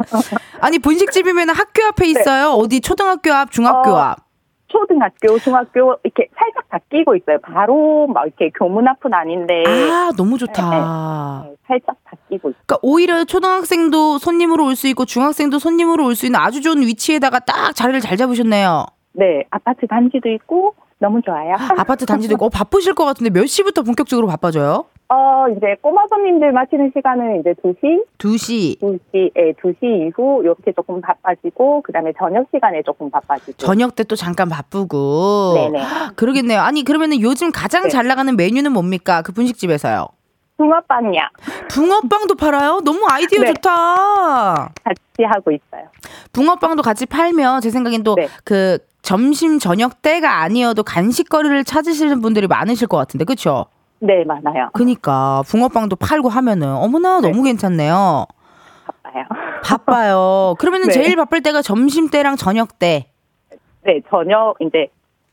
[0.61, 2.51] 아니, 분식집이면 학교 앞에 있어요?
[2.51, 3.95] 어디 초등학교 앞, 중학교 네.
[3.95, 4.30] 어, 앞?
[4.71, 7.37] 초등학교, 중학교, 이렇게 살짝 바뀌고 있어요.
[7.41, 11.43] 바로 막 이렇게 교문 앞은 아닌데, 아, 너무 좋다.
[11.45, 12.61] 네, 살짝 바뀌고 있어요.
[12.65, 17.39] 그러니까 오히려 초등학생도 손님으로 올 수 있고 중학생도 손님으로 올 수 있는 아주 좋은 위치에다가
[17.39, 18.85] 딱 자리를 잘 잡으셨네요.
[19.13, 21.55] 네, 아파트 단지도 있고, 너무 좋아요.
[21.79, 24.85] 아파트 단지도 있고 어, 바쁘실 것 같은데 몇 시부터 본격적으로 바빠져요?
[25.13, 28.79] 어, 이제 꼬마 손님들 마치는 시간은 이제 2시, 2시.
[28.79, 33.57] 2시, 예, 2시 이후 이렇게 조금 바빠지고, 그 다음에 저녁 시간에 조금 바빠지고.
[33.57, 35.53] 저녁 때 또 잠깐 바쁘고.
[35.55, 35.83] 네네.
[36.15, 36.61] 그러겠네요.
[36.61, 37.89] 아니 그러면은 요즘 가장 네.
[37.89, 39.21] 잘 나가는 메뉴는 뭡니까?
[39.21, 40.07] 그 분식집에서요.
[40.57, 41.29] 붕어빵이야.
[41.69, 42.79] 붕어빵도 팔아요?
[42.85, 43.47] 너무 아이디어 네.
[43.47, 43.69] 좋다.
[44.83, 45.87] 같이 하고 있어요.
[46.33, 48.27] 붕어빵도 같이 팔면 제 생각엔 또 네.
[48.45, 53.65] 그 점심 저녁 때가 아니어도 간식거리를 찾으시는 분들이 많으실 것 같은데 그렇죠?
[54.01, 54.69] 네, 많아요.
[54.73, 57.29] 그니까 붕어빵도 팔고 하면은 어머나 네.
[57.29, 58.25] 너무 괜찮네요.
[59.03, 59.25] 바빠요.
[59.63, 60.55] 바빠요.
[60.57, 60.93] 그러면은 네.
[60.93, 63.05] 제일 바쁠 때가 점심 때랑 저녁 때.
[63.83, 64.87] 네, 저녁 이제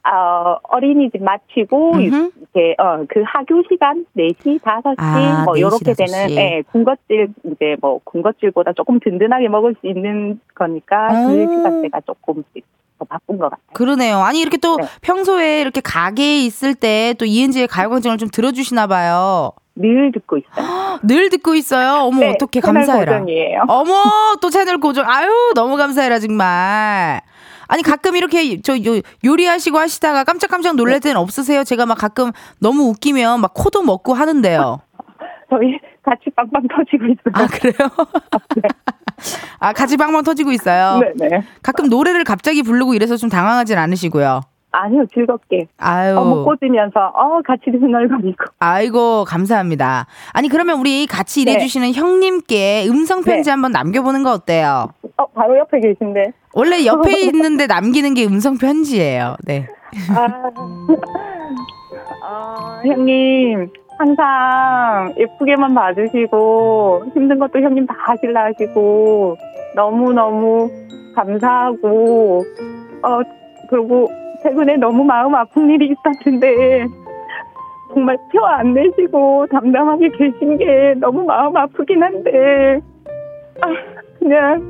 [0.06, 2.30] 어, 어린이집 마치고 음흠.
[2.36, 5.96] 이렇게 어, 그 학교 시간 4시, 5시 아, 뭐 4시, 요렇게 5시.
[5.96, 11.56] 되는 예, 군것질 이제 뭐 군것질보다 조금 든든하게 먹을 수 있는 거니까 그 음.
[11.56, 12.64] 시간대가 조금씩
[12.98, 13.62] 더 바쁜 것 같아요.
[13.72, 14.18] 그러네요.
[14.18, 14.86] 아니 이렇게 또 네.
[15.02, 19.52] 평소에 이렇게 가게에 있을 때 또 이은지의 가요광장을 좀 들어주시나 봐요.
[19.74, 20.98] 늘 듣고 있어요.
[21.04, 22.02] 늘 듣고 있어요.
[22.02, 23.12] 어머 네, 어떻게 감사해라.
[23.20, 23.62] 고정이에요.
[23.68, 24.02] 어머
[24.42, 25.08] 또 채널 고정.
[25.08, 27.20] 아유 너무 감사해라 정말.
[27.68, 31.64] 아니 가끔 이렇게 저 요, 요리하시고 하시다가 깜짝깜짝 놀랄 때는 없으세요?
[31.64, 34.80] 제가 막 가끔 너무 웃기면 막 코도 먹고 하는데요.
[35.50, 37.32] 저희 같이 빵빵 터지고 있어요.
[37.34, 37.74] 아 그래요?
[39.60, 41.00] 아 같이 방방 터지고 있어요.
[41.18, 41.42] 네네.
[41.62, 44.40] 가끔 노래를 갑자기 부르고 이래서 좀 당황하진 않으시고요.
[44.70, 45.66] 아니요, 즐겁게.
[45.78, 46.14] 아유.
[46.18, 48.44] 어묵 꽂으면서, 어, 같이 흥얼거리고.
[48.58, 50.06] 아이고 감사합니다.
[50.34, 51.52] 아니 그러면 우리 같이 네.
[51.52, 53.50] 일해주시는 형님께 음성 편지 네.
[53.50, 54.88] 한번 남겨보는 거 어때요?
[55.16, 56.32] 어, 바로 옆에 계신데.
[56.52, 59.36] 원래 옆에 있는데 남기는 게 음성 편지예요.
[59.44, 59.66] 네.
[60.14, 60.26] 아,
[62.22, 69.36] 아, 형님, 항상 예쁘게만 봐주시고, 힘든 것도 형님 다 하실라 하시고,
[69.74, 70.70] 너무너무
[71.14, 72.44] 감사하고,
[73.02, 73.20] 어,
[73.68, 74.08] 그리고
[74.42, 76.86] 최근에 너무 마음 아픈 일이 있었는데,
[77.92, 82.80] 정말 표 안 내시고 담담하게 계신 게 너무 마음 아프긴 한데,
[83.60, 83.66] 아,
[84.18, 84.62] 그냥,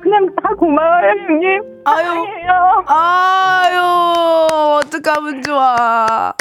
[0.00, 1.62] 그냥, 다 고마워요, 형님.
[1.84, 2.84] 아유, 사랑해요.
[2.86, 3.80] 아유,
[4.80, 6.32] 어떡하면 좋아.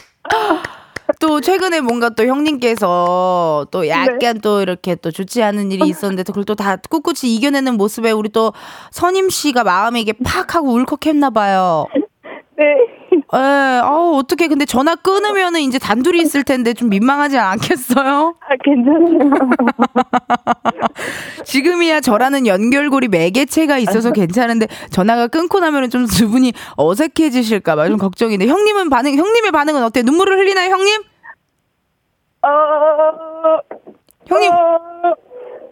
[1.19, 6.33] 또 최근에 뭔가 또 형님께서 또 약간 또 이렇게 또 좋지 않은 일이 있었는데 또
[6.33, 8.53] 그걸 또 다 꿋꿋이 이겨내는 모습에 우리 또
[8.91, 11.87] 선임 씨가 마음에 이게 팍 하고 울컥했나 봐요.
[12.57, 12.63] 네.
[13.35, 13.39] 예,
[13.83, 18.35] 아우, 어떻게 근데 전화 끊으면은 이제 단둘이 있을 텐데 좀 민망하지 않겠어요?
[18.39, 19.29] 아, 괜찮아요.
[21.43, 28.45] 지금이야 저라는 연결고리 매개체가 있어서 괜찮은데 전화가 끊고 나면은 좀 두 분이 어색해지실까봐 좀 걱정인데
[28.47, 30.03] 형님은 반응, 형님의 반응은 어때요?
[30.03, 31.01] 눈물을 흘리나요, 형님?
[32.43, 32.47] 어,
[34.27, 34.51] 형님.
[34.51, 34.55] 어,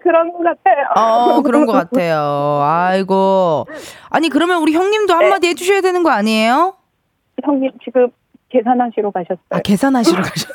[0.01, 0.85] 그런 것 같아요.
[0.95, 2.61] 어, 그런 것 같아요.
[2.63, 3.67] 아이고.
[4.09, 6.73] 아니, 그러면 우리 형님도 한마디 해주셔야 되는 거 아니에요?
[7.43, 8.07] 형님 지금
[8.49, 9.37] 계산하시러 가셨어요.
[9.49, 10.49] 아, 계산하시러 가셨.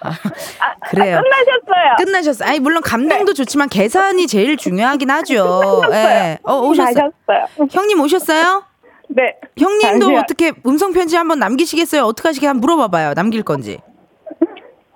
[0.00, 1.20] 아, 아, 그래요.
[1.22, 1.96] 끝나셨어요.
[1.98, 2.48] 끝나셨어요.
[2.48, 5.82] 아니, 물론 감동도 좋지만 계산이 제일 중요하긴 하죠.
[5.92, 6.38] 예.
[6.44, 7.10] 어, 오셨어요.
[7.26, 7.68] 가셨어요.
[7.70, 8.64] 형님 오셨어요?
[9.08, 9.34] 네.
[9.58, 10.22] 형님도 잠시만.
[10.22, 12.02] 어떻게 음성 편지 한번 남기시겠어요?
[12.04, 13.14] 어떻게 하시게 한번 물어봐봐요.
[13.14, 13.78] 남길 건지.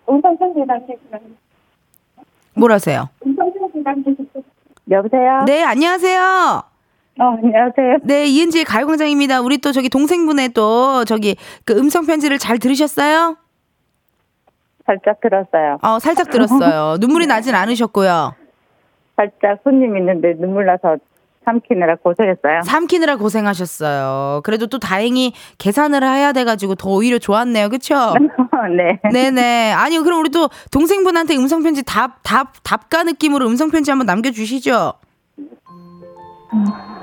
[0.09, 1.37] 음성 편지 남기시면.
[2.55, 3.09] 뭐라세요?
[3.27, 4.29] 음성 편지 남기시면.
[4.91, 5.45] 여보세요.
[5.47, 6.63] 네, 안녕하세요.
[7.21, 7.99] 어, 안녕하세요.
[8.05, 9.41] 네, 이은지의 가요광장입니다.
[9.41, 13.37] 우리 또 저기 동생분의 또 저기 그 음성 편지를 잘 들으셨어요?
[14.87, 15.79] 살짝 들었어요.
[15.83, 16.97] 어, 살짝 들었어요.
[17.01, 18.35] 눈물이 나진 않으셨고요.
[19.17, 20.97] 살짝 손님 있는데 눈물 나서
[21.45, 22.61] 삼키느라 고생했어요.
[22.63, 24.43] 삼키느라 고생하셨어요.
[24.45, 27.69] 그래도 또 다행히 계산을 해야 돼가지고 더 오히려 좋았네요.
[27.71, 28.15] 그쵸?
[28.77, 29.01] 네.
[29.11, 29.73] 네네.
[29.73, 34.93] 아니, 그럼 우리 또 동생분한테 음성편지 답, 답, 답가 느낌으로 음성편지 한번 남겨주시죠.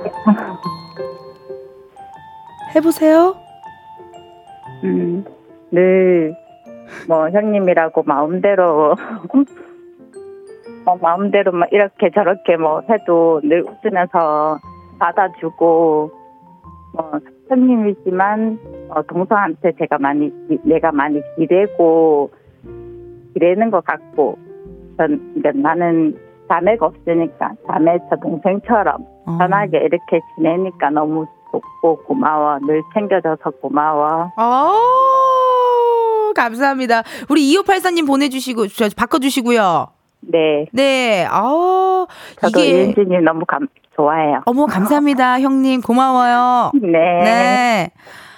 [2.76, 3.36] 해보세요.
[4.84, 5.24] 음,
[5.72, 6.36] 늘,
[7.08, 8.96] 뭐, 형님이라고 마음대로,
[10.86, 14.60] 어, 마음대로 막 이렇게 저렇게 뭐 해도 늘 웃으면서
[15.00, 16.12] 받아주고,
[16.94, 17.12] 뭐,
[17.50, 22.30] 형님이지만, 어, 동서한테 제가 많이, 기- 내가 많이 기대고,
[23.34, 24.38] 기대는 것 같고,
[24.98, 29.15] 전, 그러니까 나는 자매가 없으니까, 자매 저 동생처럼 어.
[29.26, 32.60] 편하게 이렇게 지내니까 너무 좋고 고마워.
[32.60, 34.32] 늘 챙겨줘서 고마워.
[34.36, 34.72] 아,
[36.36, 37.04] 감사합니다.
[37.30, 39.88] 우리 2584님 보내주시고, 저, 바꿔주시고요.
[40.22, 40.66] 네.
[40.72, 42.06] 네, 아,
[42.42, 44.42] 저도 이게, 이은지님 너무 감, 좋아해요.
[44.46, 45.40] 어머, 감사합니다.
[45.42, 46.72] 형님, 고마워요.
[46.82, 46.90] 네.
[46.92, 47.92] 네.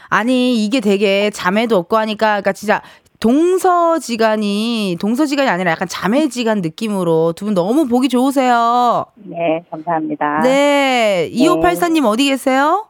[0.10, 2.82] 아니, 이게 되게 자매도 없고 하니까, 그러니까 진짜
[3.20, 9.06] 동서지간이, 동서지간이 아니라 약간 자매지간 느낌으로 두 분 너무 보기 좋으세요.
[9.16, 10.42] 네, 감사합니다.
[10.44, 11.30] 네.
[11.34, 12.88] 2584님 어디 계세요?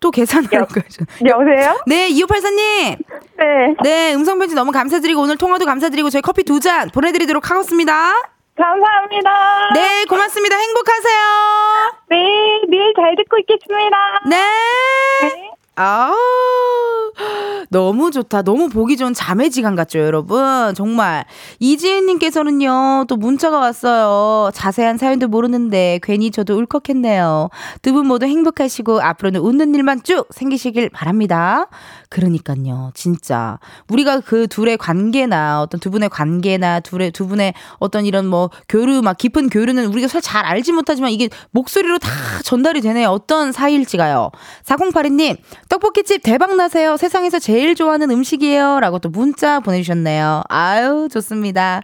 [0.00, 0.10] 또
[0.56, 1.04] 하고 가죠.
[1.26, 1.80] 여보세요?
[1.86, 2.98] 네, 2584님.
[3.38, 3.74] 네.
[3.82, 8.12] 네, 음성 편지 너무 감사드리고 오늘 통화도 감사드리고 저희 커피 두 잔 보내드리도록 하겠습니다.
[8.56, 9.30] 감사합니다.
[9.74, 10.56] 네, 고맙습니다.
[10.56, 11.18] 행복하세요.
[12.10, 12.16] 네,
[12.68, 13.96] 늘 잘 듣고 있겠습니다.
[14.28, 14.36] 네.
[15.22, 15.50] 네.
[15.78, 16.10] 아,
[17.68, 18.42] 너무 좋다.
[18.42, 20.74] 너무 보기 좋은 자매지간 같죠, 여러분?
[20.74, 21.24] 정말.
[21.58, 24.50] 이지은님께서는요, 또 문자가 왔어요.
[24.54, 27.50] 자세한 사연도 모르는데 괜히 저도 울컥했네요.
[27.82, 31.68] 두 분 모두 행복하시고 앞으로는 웃는 일만 쭉 생기시길 바랍니다.
[32.08, 33.58] 그러니까요, 진짜.
[33.88, 39.02] 우리가 그 둘의 관계나 어떤 두 분의 관계나 둘의, 두 분의 어떤 이런 뭐 교류,
[39.02, 42.08] 막 깊은 교류는 우리가 사실 잘 알지 못하지만 이게 목소리로 다
[42.44, 43.08] 전달이 되네요.
[43.08, 44.30] 어떤 사이일지가요.
[44.64, 45.36] 4082님,
[45.68, 46.96] 떡볶이집 대박나세요.
[46.96, 48.80] 세상에서 제일 좋아하는 음식이에요.
[48.80, 50.42] 라고 또 문자 보내주셨네요.
[50.48, 51.82] 아유, 좋습니다.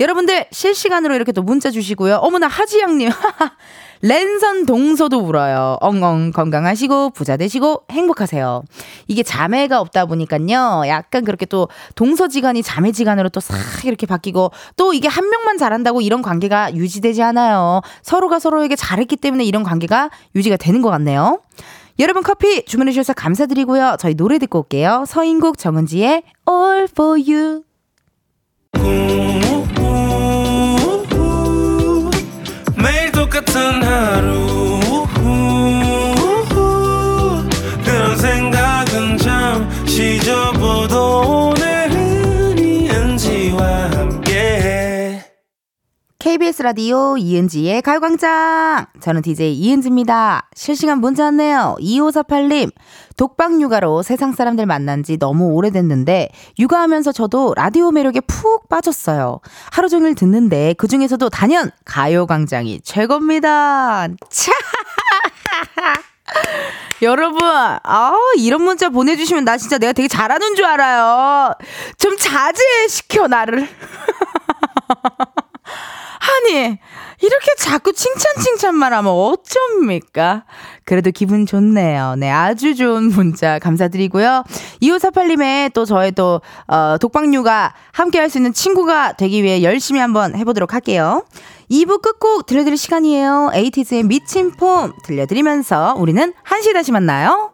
[0.00, 2.16] 여러분들 실시간으로 이렇게 또 문자 주시고요.
[2.16, 3.08] 어머나, 하지양님.
[4.04, 5.76] 랜선 동서도 울어요.
[5.80, 8.64] 엉엉 건강하시고 부자 되시고 행복하세요.
[9.06, 10.82] 이게 자매가 없다 보니까요.
[10.88, 16.20] 약간 그렇게 또 동서지간이 자매지간으로 또 싹 이렇게 바뀌고 또 이게 한 명만 잘한다고 이런
[16.20, 17.80] 관계가 유지되지 않아요.
[18.02, 21.40] 서로가 서로에게 잘했기 때문에 이런 관계가 유지가 되는 것 같네요.
[21.98, 23.96] 여러분 커피 주문해 주셔서 감사드리고요.
[24.00, 25.04] 저희 노래 듣고 올게요.
[25.06, 27.62] 서인국 정은지의 All for You.
[32.76, 34.71] 매일 똑같은 하루
[46.22, 48.86] KBS 라디오 이은지의 가요광장.
[49.00, 50.48] 저는 DJ 이은지입니다.
[50.54, 51.74] 실시간 문자 왔네요.
[51.80, 52.70] 2548님.
[53.16, 56.28] 독박 육아로 세상 사람들 만난 지 너무 오래됐는데,
[56.60, 59.40] 육아하면서 저도 라디오 매력에 푹 빠졌어요.
[59.72, 64.06] 하루 종일 듣는데, 그 중에서도 단연 가요광장이 최고입니다.
[64.30, 64.52] 차!
[67.02, 71.52] 여러분, 아, 이런 문자 보내주시면 나 진짜 내가 되게 잘하는 줄 알아요.
[71.98, 73.66] 좀 자제시켜, 나를.
[76.32, 76.78] 아니,
[77.20, 80.44] 이렇게 자꾸 칭찬 칭찬만 하면 어쩝니까?
[80.84, 82.16] 그래도 기분 좋네요.
[82.16, 84.42] 네, 아주 좋은 문자 감사드리고요.
[84.82, 90.34] 2548님의 또 저의 또, 어, 독박류가 함께 할 수 있는 친구가 되기 위해 열심히 한번
[90.34, 91.24] 해보도록 할게요.
[91.70, 93.50] 2부 끝곡 들려드릴 시간이에요.
[93.54, 97.51] 에이티즈의 미친 폼 들려드리면서 우리는 1시 다시 만나요.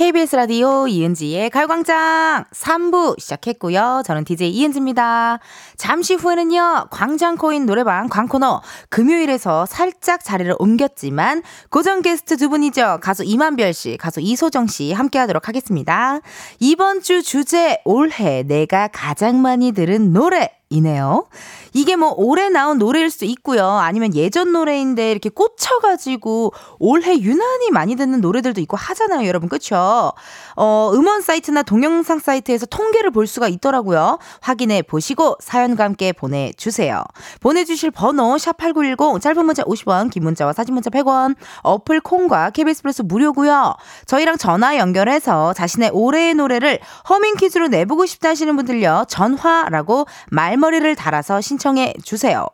[0.00, 4.02] KBS 라디오 이은지의 가요광장 3부 시작했고요.
[4.06, 5.40] 저는 DJ 이은지입니다.
[5.76, 13.00] 잠시 후에는요, 광장코인 노래방 광코너 금요일에서 살짝 자리를 옮겼지만 고정 게스트 두 분이죠.
[13.02, 16.20] 가수 이만별 씨, 가수 이소정 씨 함께 하도록 하겠습니다.
[16.60, 21.26] 이번 주 주제 올해 내가 가장 많이 들은 노래 이네요.
[21.72, 23.66] 이게 뭐 올해 나온 노래일 수도 있고요.
[23.66, 29.48] 아니면 예전 노래인데 이렇게 꽂혀가지고 올해 유난히 많이 듣는 노래들도 있고 하잖아요, 여러분.
[29.48, 30.12] 그쵸?
[30.56, 34.18] 어, 음원 사이트나 동영상 사이트에서 통계를 볼 수가 있더라고요.
[34.40, 37.02] 확인해 보시고 사연과 함께 보내주세요.
[37.40, 43.02] 보내주실 번호 샵8910 짧은 문자 50원, 긴 문자와 사진 문자 100원, 어플 콩과 KBS 플러스
[43.02, 43.74] 무료고요.
[44.06, 46.78] 저희랑 전화 연결해서 자신의 올해의 노래를
[47.08, 49.06] 허밍 퀴즈로 내보고 싶다 하시는 분들요.
[49.08, 52.46] 전화라고 말 머리를 달아서 신청해 주세요.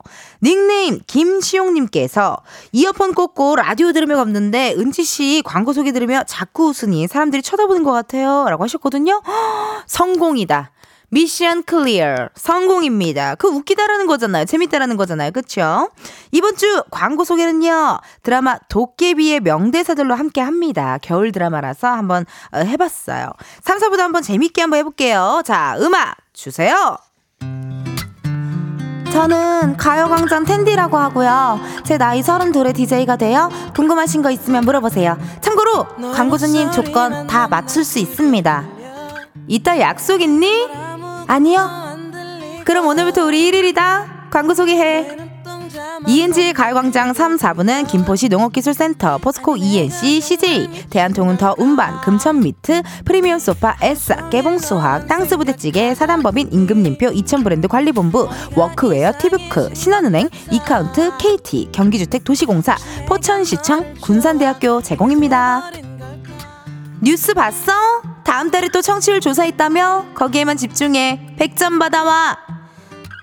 [0.42, 2.38] 닉네임 김시용님께서
[2.72, 7.92] 이어폰 꽂고 라디오 들으며 걷는데 은지 씨 광고 소개 들으며 자꾸 웃으니 사람들이 쳐다보는 것
[7.92, 9.22] 같아요 라고 하셨거든요.
[9.26, 10.70] 허, 성공이다.
[11.08, 13.36] mission clear 성공입니다.
[13.36, 14.44] 그 웃기다라는 거잖아요.
[14.44, 15.30] 재밌다라는 거잖아요.
[15.30, 15.90] 그렇죠?
[16.32, 17.98] 이번 주 광고 소개는요.
[18.22, 20.98] 드라마 도깨비의 명대사들로 함께 합니다.
[21.00, 23.32] 겨울 드라마라서 한번 어, 해봤어요.
[23.62, 25.42] 3, 4부도 한번 재밌게 한번 해 볼게요.
[25.44, 26.98] 자, 음악 주세요.
[29.16, 31.58] 저는 가요광장 텐디라고 하고요.
[31.84, 33.48] 제 나이 32에 DJ가 돼요.
[33.74, 35.16] 궁금하신 거 있으면 물어보세요.
[35.40, 38.64] 참고로 광고주님 조건 다 맞출 수 있습니다.
[39.48, 40.68] 이따 약속 있니?
[41.28, 41.70] 아니요.
[42.66, 44.30] 그럼 오늘부터 우리 1일이다.
[44.30, 45.25] 광고 소개해.
[46.06, 54.28] 이은지의 가요광장 3, 4부는 김포시 농업기술센터, 포스코 ENC, CJ, 대한통운터 운반, 금천미트, 프리미엄 소파, 에싸,
[54.30, 64.82] 깨봉수학, 땅스부대찌개, 사단법인 임금님표, 이천브랜드 관리본부, 워크웨어, 티브크, 신한은행, 이카운트, KT, 경기주택 도시공사, 포천시청, 군산대학교
[64.82, 65.70] 제공입니다.
[67.00, 67.72] 뉴스 봤어?
[68.24, 70.06] 다음 달에 또 청취율 조사 있다며?
[70.14, 71.36] 거기에만 집중해.
[71.38, 72.55] 100점 받아와.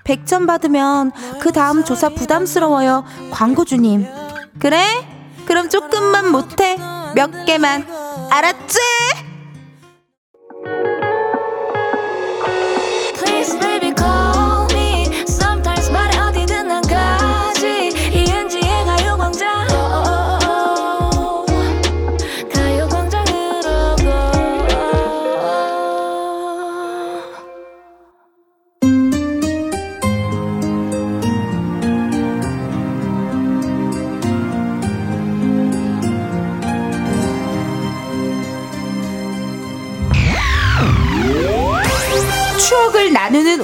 [0.04, 3.04] 100점 받으면 그 다음 조사 부담스러워요.
[3.30, 4.06] 광고주님.
[4.58, 4.84] 그래?
[5.46, 6.76] 그럼 조금만 못해.
[7.14, 7.86] 몇 개만.
[8.30, 8.78] 알았지?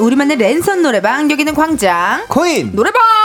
[0.01, 1.31] 우리만의 랜선 노래방.
[1.31, 2.25] 여기는 광장.
[2.29, 3.20] 코인 노래방!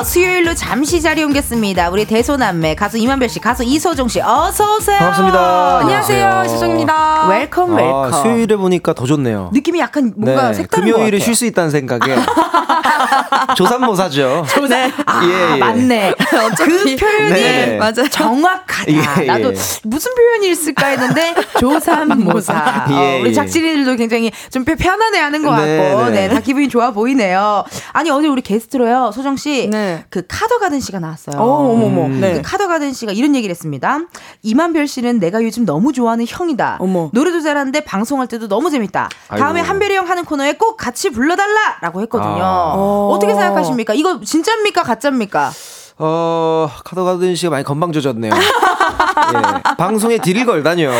[0.00, 1.90] 수요일로 잠시 자리 옮겼습니다.
[1.90, 4.98] 우리 대소남매 가수 임한별 씨, 가수 이소정 씨, 어서 오세요.
[4.98, 5.78] 반갑습니다.
[5.80, 6.42] 안녕하세요.
[6.46, 7.26] 이소정입니다.
[7.28, 8.04] welcome welcome.
[8.04, 9.50] 아, 수요일에 보니까 더 좋네요.
[9.52, 11.18] 느낌이 약간 뭔가 네, 색다른 금요일에.
[11.18, 12.16] 쉴 수 있다는 생각에
[13.56, 14.46] 조삼모사죠.
[14.68, 14.90] 네.
[15.06, 15.58] 아, 예, 예.
[15.58, 16.14] 맞네.
[16.56, 17.76] 그 표현이 네.
[17.76, 18.08] 맞아.
[18.08, 18.90] 정확하다.
[18.92, 19.26] 예, 예.
[19.26, 19.52] 나도
[19.84, 22.86] 무슨 표현이 있을까 했는데 조삼모사.
[22.90, 23.34] 예, 어, 우리 예.
[23.34, 26.28] 작진이들도 굉장히 좀 편안해하는 것 네, 같고, 네.
[26.28, 27.64] 네, 다 기분이 좋아 보이네요.
[27.92, 30.04] 아니 어제 우리 게스트로요, 소정 씨, 네.
[30.10, 31.36] 그 카더 가든 씨가 나왔어요.
[31.40, 31.74] 어.
[31.74, 32.20] 음.
[32.20, 32.34] 네.
[32.34, 34.00] 그 카더 가든 씨가 이런 얘기를 했습니다.
[34.42, 36.78] 이만별 씨는 내가 요즘 너무 좋아하는 형이다.
[36.80, 37.10] 어머.
[37.12, 39.08] 노래도 잘하는데 방송할 때도 너무 재밌다.
[39.28, 39.70] 다음에 아이고.
[39.70, 42.42] 한별이 형 하는 코너에 꼭 같이 불러달라라고 했거든요.
[42.42, 42.72] 아.
[43.10, 43.94] 어떻게 생각하십니까?
[43.94, 44.82] 이거 진짜입니까?
[44.82, 45.50] 가짜입니까?
[45.98, 48.32] 어, 카더가든 씨가 많이 건방져졌네요.
[48.34, 50.90] 예, 방송에 딜을 걸다뇨.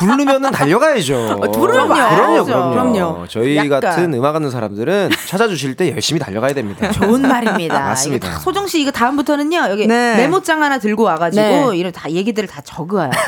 [0.00, 1.40] 부르면은 달려가야죠.
[1.52, 2.44] 부르면 그럼요.
[2.44, 2.70] 그럼요.
[2.70, 3.26] 그럼요.
[3.28, 3.80] 저희 약간.
[3.80, 6.90] 같은 음악하는 사람들은 찾아주실 때 열심히 달려가야 됩니다.
[6.92, 7.78] 좋은 말입니다.
[7.80, 8.38] 맞습니다.
[8.38, 10.16] 소정 씨 이거 다음부터는요 여기 네.
[10.16, 11.76] 메모장 하나 들고 와가지고 네.
[11.76, 13.10] 이런 다 얘기들을 다 적어요.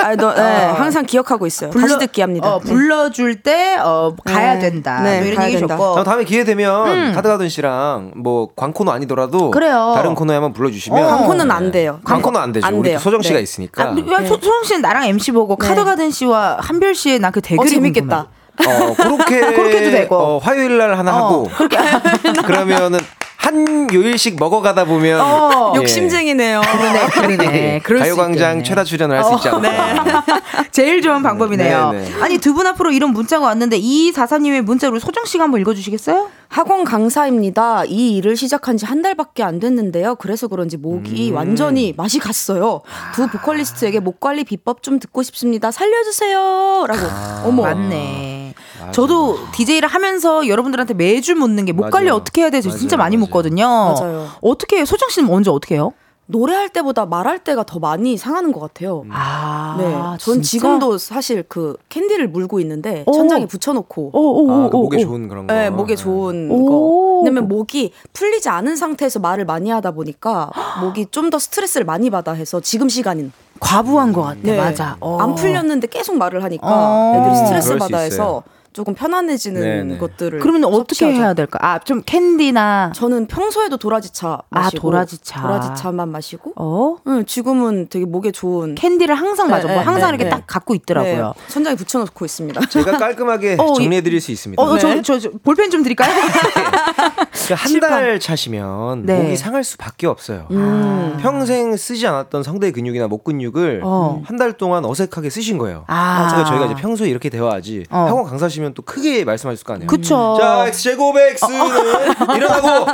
[0.00, 0.72] 아, 너, 네, 어.
[0.74, 1.70] 항상 기억하고 있어요.
[1.70, 2.46] 다시 듣기 합니다.
[2.56, 2.70] 어, 네.
[2.70, 4.70] 불러줄 때 어, 가야 네.
[4.70, 5.00] 된다.
[5.00, 5.78] 네, 뭐 이런 얘기 된다.
[5.78, 6.00] 줬고.
[6.00, 9.92] 어, 다음에 기회 되면 카드가든 씨랑 뭐 광코너 아니더라도 그래요.
[9.96, 12.00] 다른 코너 에 한번 불러주시면 어, 광코는 안 돼요.
[12.04, 12.66] 광코는 안 되죠.
[12.66, 12.98] 안 우리 돼요.
[12.98, 13.42] 또 소정 씨가 네.
[13.42, 13.84] 있으니까.
[13.84, 15.66] 아, 야, 소, 소정 씨는 나랑 MC 보고 네.
[15.68, 18.28] 카더가든 씨와 한별 씨의 나그 대결이 어, 재밌겠다.
[18.66, 20.16] 어, 그렇게 그렇게도 되고.
[20.16, 21.50] 어, 화요일 날 하나 어, 하고
[22.46, 23.00] 그러면은
[23.44, 25.72] 한 요일씩 먹어가다 보면 어.
[25.76, 25.80] 예.
[25.80, 26.60] 욕심쟁이네요.
[26.62, 27.80] 그러네, 그러네.
[27.84, 28.64] 그럴 수 가요광장.
[28.64, 30.24] 최다 출연을 할 수 있지 않을까.
[30.72, 31.92] 제일 좋은 방법이네요.
[31.92, 32.22] 네, 네.
[32.22, 36.30] 아니 두 분 앞으로 이런 문자가 왔는데 이 사사님의 문자로 소정 씨가 한번 읽어주시겠어요?
[36.48, 37.84] 학원 강사입니다.
[37.86, 40.14] 이 일을 시작한 지 한 달밖에 안 됐는데요.
[40.16, 41.36] 그래서 그런지 목이 음.
[41.36, 42.82] 완전히 맛이 갔어요.
[43.14, 45.70] 두 보컬리스트에게 목 관리 비법 좀 듣고 싶습니다.
[45.70, 46.84] 살려주세요.
[46.86, 47.48] 라고.
[47.48, 47.62] 어머.
[47.62, 48.43] 맞네.
[48.86, 48.92] 맞아.
[48.92, 52.10] 저도 DJ를 하면서 여러분들한테 매주 묻는 게 목 관리.
[52.10, 52.70] 어떻게 해야 되지?
[52.76, 53.26] 진짜 많이 맞아요.
[53.26, 53.66] 묻거든요.
[53.66, 54.28] 맞아요.
[54.40, 54.84] 어떻게 해요?
[54.84, 55.92] 소정 씨는 먼저 어떻게 해요?
[56.26, 59.04] 노래할 때보다 말할 때가 더 많이 상하는 것 같아요.
[59.10, 59.94] 아, 네.
[60.18, 63.12] 전 지금도 사실 그 캔디를 물고 있는데 오.
[63.12, 65.52] 천장에 붙여놓고 오 오 오 아, 그 목에 좋은 그런 거.
[65.52, 66.64] 네, 목에 좋은 오.
[66.64, 67.20] 거.
[67.24, 72.32] 왜냐면 목이 풀리지 않은 상태에서 말을 많이 하다 보니까 목이 좀 더 스트레스를 많이 받아
[72.32, 73.30] 해서 지금 시간인
[73.60, 74.38] 과부한 것 같아.
[74.42, 74.56] 네.
[74.56, 74.96] 맞아.
[75.00, 75.18] 어.
[75.20, 77.16] 안 풀렸는데 계속 말을 하니까 어.
[77.20, 78.42] 애들이 스트레스 받아 해서 있어요.
[78.74, 79.98] 조금 편안해지는 네네.
[79.98, 81.16] 것들을 그러면 어떻게 섭취하죠.
[81.16, 81.58] 해야 될까?
[81.62, 85.42] 아, 좀 캔디나 저는 평소에도 도라지차 아, 마시고 도라지차.
[85.42, 86.96] 도라지차만 마시고 어?
[87.06, 89.68] 응, 지금은 되게 목에 좋은 캔디를 항상 맞아.
[89.68, 90.30] 네, 뭐 네, 항상 네, 이렇게 네.
[90.30, 91.34] 딱 갖고 있더라고요.
[91.36, 92.60] 네, 천장에 붙여놓고 있습니다.
[92.66, 94.60] 제가 깔끔하게 어, 이- 정리해 드릴 수 있습니다.
[94.60, 95.02] 어, 저, 네.
[95.02, 96.10] 저, 저, 볼펜 좀 드릴까요?
[97.30, 99.22] 그러니까 한달 차시면 네.
[99.22, 100.48] 목이 상할 수밖에 없어요.
[100.50, 101.16] 음.
[101.20, 104.20] 평생 쓰지 않았던 성대 근육이나 목 근육을 어.
[104.24, 105.84] 한달 동안 어색하게 쓰신 거예요.
[105.86, 106.26] 아.
[106.28, 108.06] 그래서 저희가 이제 평소에 이렇게 대화하지 어.
[108.08, 109.88] 학원 강사시면 또 크게 말씀하실 거 아니에요.
[109.88, 110.38] 그쵸.
[110.40, 112.86] 자, x 제곱 x는 일어나고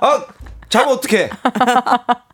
[0.00, 0.24] 아,
[0.70, 1.28] 자면 어떡해?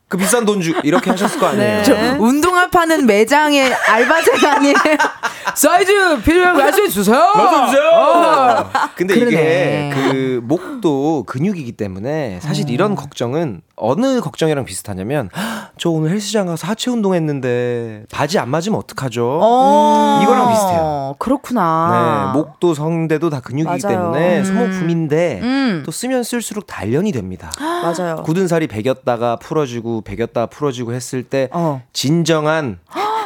[0.09, 1.83] 그 비싼 돈 주 이렇게 하셨을 거 아니에요.
[1.83, 4.75] 저 운동화 파는 매장의 알바생 아니에요?
[5.57, 5.93] 사이즈
[6.23, 7.17] 필요하면 말씀해 주세요.
[7.35, 8.71] 맞아주세요.
[8.97, 9.31] 근데 그러네.
[9.31, 16.47] 이게 그 목도 근육이기 때문에 사실 이런 걱정은 어느 걱정이랑 비슷하냐면 "헉, 저 오늘 헬스장
[16.47, 19.41] 가서 하체 운동했는데 바지 안 맞으면 어떡하죠?
[19.43, 20.21] 어.
[20.23, 21.17] 이거랑 비슷해요.
[21.19, 22.33] 그렇구나.
[22.35, 23.97] 네, 목도 성대도 다 근육이기 맞아요.
[24.13, 25.83] 때문에 소모품인데 음.
[25.85, 27.51] 또 쓰면 쓸수록 단련이 됩니다.
[27.59, 28.23] 맞아요.
[28.25, 31.83] 굳은 살이 베겼다가 풀어지고 베겼다가 풀어지고 했을 때 어.
[31.93, 32.79] 진정한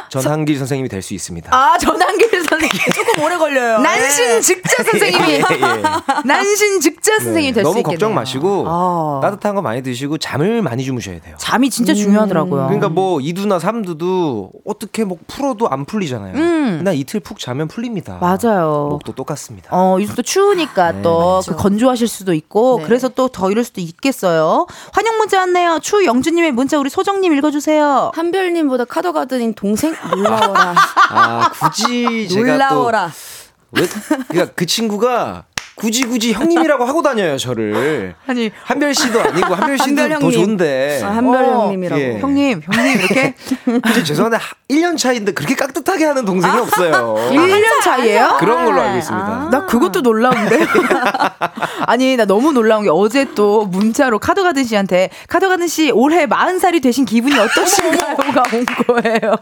[0.09, 1.55] 전한길 선생님이 될 수 있습니다.
[1.55, 2.69] 아, 전한길 선생님.
[3.19, 3.79] 조금 오래 걸려요.
[3.83, 5.31] 난신 직자 선생님이.
[5.31, 5.43] 예, 예.
[6.25, 7.97] 난신 직자 선생님이 될수 너무 있겠네요.
[7.97, 9.19] 걱정 마시고 어.
[9.21, 11.35] 따뜻한 거 많이 드시고 잠을 많이 주무셔야 돼요.
[11.37, 12.63] 잠이 진짜 중요하더라고요.
[12.65, 16.35] 그러니까 뭐 이두나 삼두도 어떻게 뭐 풀어도 안 풀리잖아요.
[16.35, 16.81] 음.
[16.83, 18.17] 나 이틀 푹 자면 풀립니다.
[18.21, 18.87] 맞아요.
[18.91, 19.69] 목도 똑같습니다.
[19.71, 22.85] 어, 요즘 또 추우니까 네, 또그 건조하실 수도 있고 네.
[22.85, 24.65] 그래서 또 더 이럴 수도 있겠어요.
[24.91, 25.79] 환영 문자 왔네요.
[25.81, 28.11] 추영주님의 문자 우리 소정님 읽어주세요.
[28.13, 30.75] 한별님보다 카더가든인 동생 놀라워라.
[31.11, 33.08] 아 굳이 제가 놀라워라.
[33.75, 33.87] 또왜?
[34.27, 35.45] 그러니까 그 친구가
[35.79, 38.13] 굳이 굳이 형님이라고 하고 다녀요 저를.
[38.27, 40.31] 아니 한별 씨도 아니고 한별 씨도 한별 더 형님.
[40.31, 41.01] 좋은데.
[41.03, 42.01] 아, 한별 어, 형님이라고.
[42.01, 42.19] 예.
[42.19, 43.33] 형님, 형님 이렇게
[43.91, 44.37] 이제 죄송한데
[44.69, 47.15] 1년 차인데 그렇게 깍듯하게 하는 동생이 없어요.
[47.31, 48.37] 1년 차이에요?
[48.39, 49.49] 그런 걸로 알고 있습니다.
[49.51, 50.59] 나 그것도 놀라운데.
[51.87, 57.05] 아니, 나 너무 놀라운 게 어제 또 문자로 카드가든 씨한테 카드가든 씨 올해 40살이 되신
[57.05, 59.35] 기분이 어떠신가요가 온 거예요.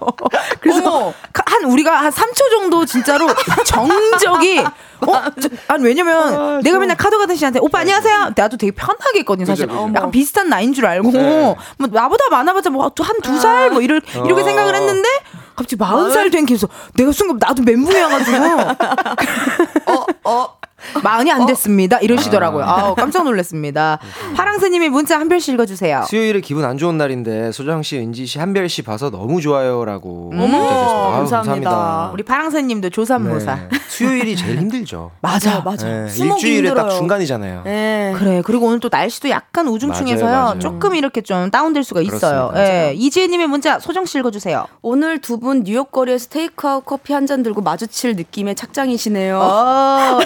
[0.62, 3.28] 그래서 카- 한 우리가 한 3초 정도 진짜로
[3.66, 5.24] 정적이 어?
[5.42, 6.27] 저- 아니 왜냐면
[6.64, 8.34] 내가 맨날 카드가든 씨한테 오빠 안녕하세요.
[8.36, 9.46] 나도 되게 편하게 했거든요.
[9.46, 9.94] 사실 그죠, 그죠.
[9.96, 11.56] 약간 비슷한 나이인 줄 알고 네.
[11.78, 14.46] 뭐 나보다 많아봤자 뭐 한 두 살 뭐 이럴 이렇게 어.
[14.46, 15.08] 생각을 했는데
[15.56, 18.38] 갑자기 40살 된 기서 내가 순간 나도 멘붕이어가지고
[20.26, 20.58] 어,
[21.04, 21.98] 마흔이 안 됐습니다.
[22.00, 22.64] 이러시더라고요.
[22.64, 24.00] 아 깜짝 놀랐습니다.
[24.36, 26.04] 파랑새님이 문자 한 별씩 읽어주세요.
[26.10, 30.32] 수요일에 기분 안 좋은 날인데 소정 씨, 은지 씨, 한별 씨 봐서 너무 좋아요라고.
[30.34, 31.08] 어머, 문자 주셨습니다.
[31.08, 32.10] 아유, 감사합니다.
[32.14, 33.56] 우리 파랑새님도 조삼모사.
[33.56, 33.78] 네.
[33.88, 35.12] 수요일이 제일 힘들죠.
[35.22, 35.62] 맞아.
[35.66, 35.88] 맞아.
[35.88, 36.98] 네, 수목이 일주일에 딱 힘들어요.
[37.00, 37.62] 중간이잖아요.
[37.66, 38.14] 네.
[38.18, 38.42] 그래.
[38.46, 40.30] 그리고 오늘 또 날씨도 약간 우중충해서요.
[40.30, 40.60] 맞아요, 맞아요.
[40.60, 42.52] 조금 이렇게 좀 다운될 수가 있어요.
[42.56, 42.94] 예.
[42.96, 44.66] 이지혜님의 문자 소정 씨 읽어주세요.
[44.82, 49.38] 오늘 두 분 뉴욕 거리에서 테이크아웃 커피 한 잔 들고 마주칠 느낌의 착장이시네요.
[49.42, 50.20] 어.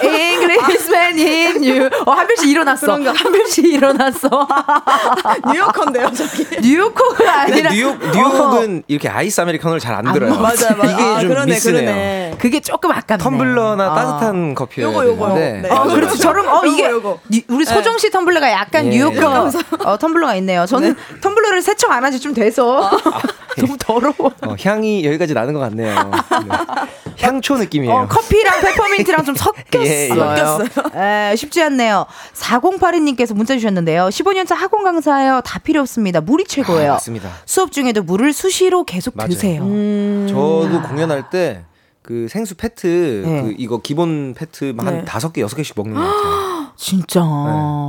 [0.59, 1.89] Policeman in you.
[2.05, 2.85] 어, 한별 씨 일어났어.
[2.85, 3.13] 그런가?
[3.13, 4.29] 한별 씨 일어났어.
[5.51, 6.47] 뉴요커인데요, 저기.
[6.61, 7.71] 뉴요커가 아니라.
[7.71, 10.33] 뉴욕 뉴욕은 이렇게 아이스 아메리카노를 잘 안 들어요.
[10.35, 10.91] 맞아요, 맞아요.
[10.93, 11.81] 이게 아, 좀 그러네, 미스네요.
[11.81, 12.35] 그러네.
[12.39, 13.23] 그게 조금 아깝네.
[13.23, 13.93] 텀블러나 아.
[13.95, 15.35] 따뜻한 커피여야 요거, 요거요.
[15.35, 15.67] 되는데.
[15.67, 15.73] 네.
[15.73, 16.17] 어, 맞아요, 그렇죠.
[16.17, 17.19] 저런, 어, 이게, 요거, 요거.
[17.29, 18.89] 니- 우리 소정 씨 텀블러가 약간 예.
[18.89, 19.51] 뉴요커
[19.85, 20.65] 어, 텀블러가 있네요.
[20.65, 22.89] 저는 텀블러를 세척 안 한 지 좀 돼서.
[23.57, 24.13] 너무 더러워.
[24.45, 25.93] 어, 향이 여기까지 나는 것 같네요.
[26.13, 26.85] 네.
[27.21, 27.93] 향초 느낌이에요.
[27.93, 29.83] 어, 커피랑 페퍼민트랑 좀 섞였어요.
[29.85, 30.30] 예, 예.
[30.37, 30.67] 섞였어요.
[31.31, 32.05] 에, 쉽지 않네요.
[32.33, 34.05] 4082님께서 문자 주셨는데요.
[34.09, 35.41] 15년차 학원 강사예요.
[35.45, 36.21] 다 필요 없습니다.
[36.21, 36.91] 물이 최고예요.
[36.91, 37.29] 아, 맞습니다.
[37.45, 39.29] 수업 중에도 물을 수시로 계속 맞아요.
[39.29, 39.61] 드세요.
[40.27, 41.65] 저도 공연할 때
[42.01, 43.41] 그 생수 페트 네.
[43.43, 45.05] 그 이거 기본 페트 한 네.
[45.05, 46.50] 다섯 개 여섯 개씩 먹는 것 같아요.
[46.81, 47.21] 진짜.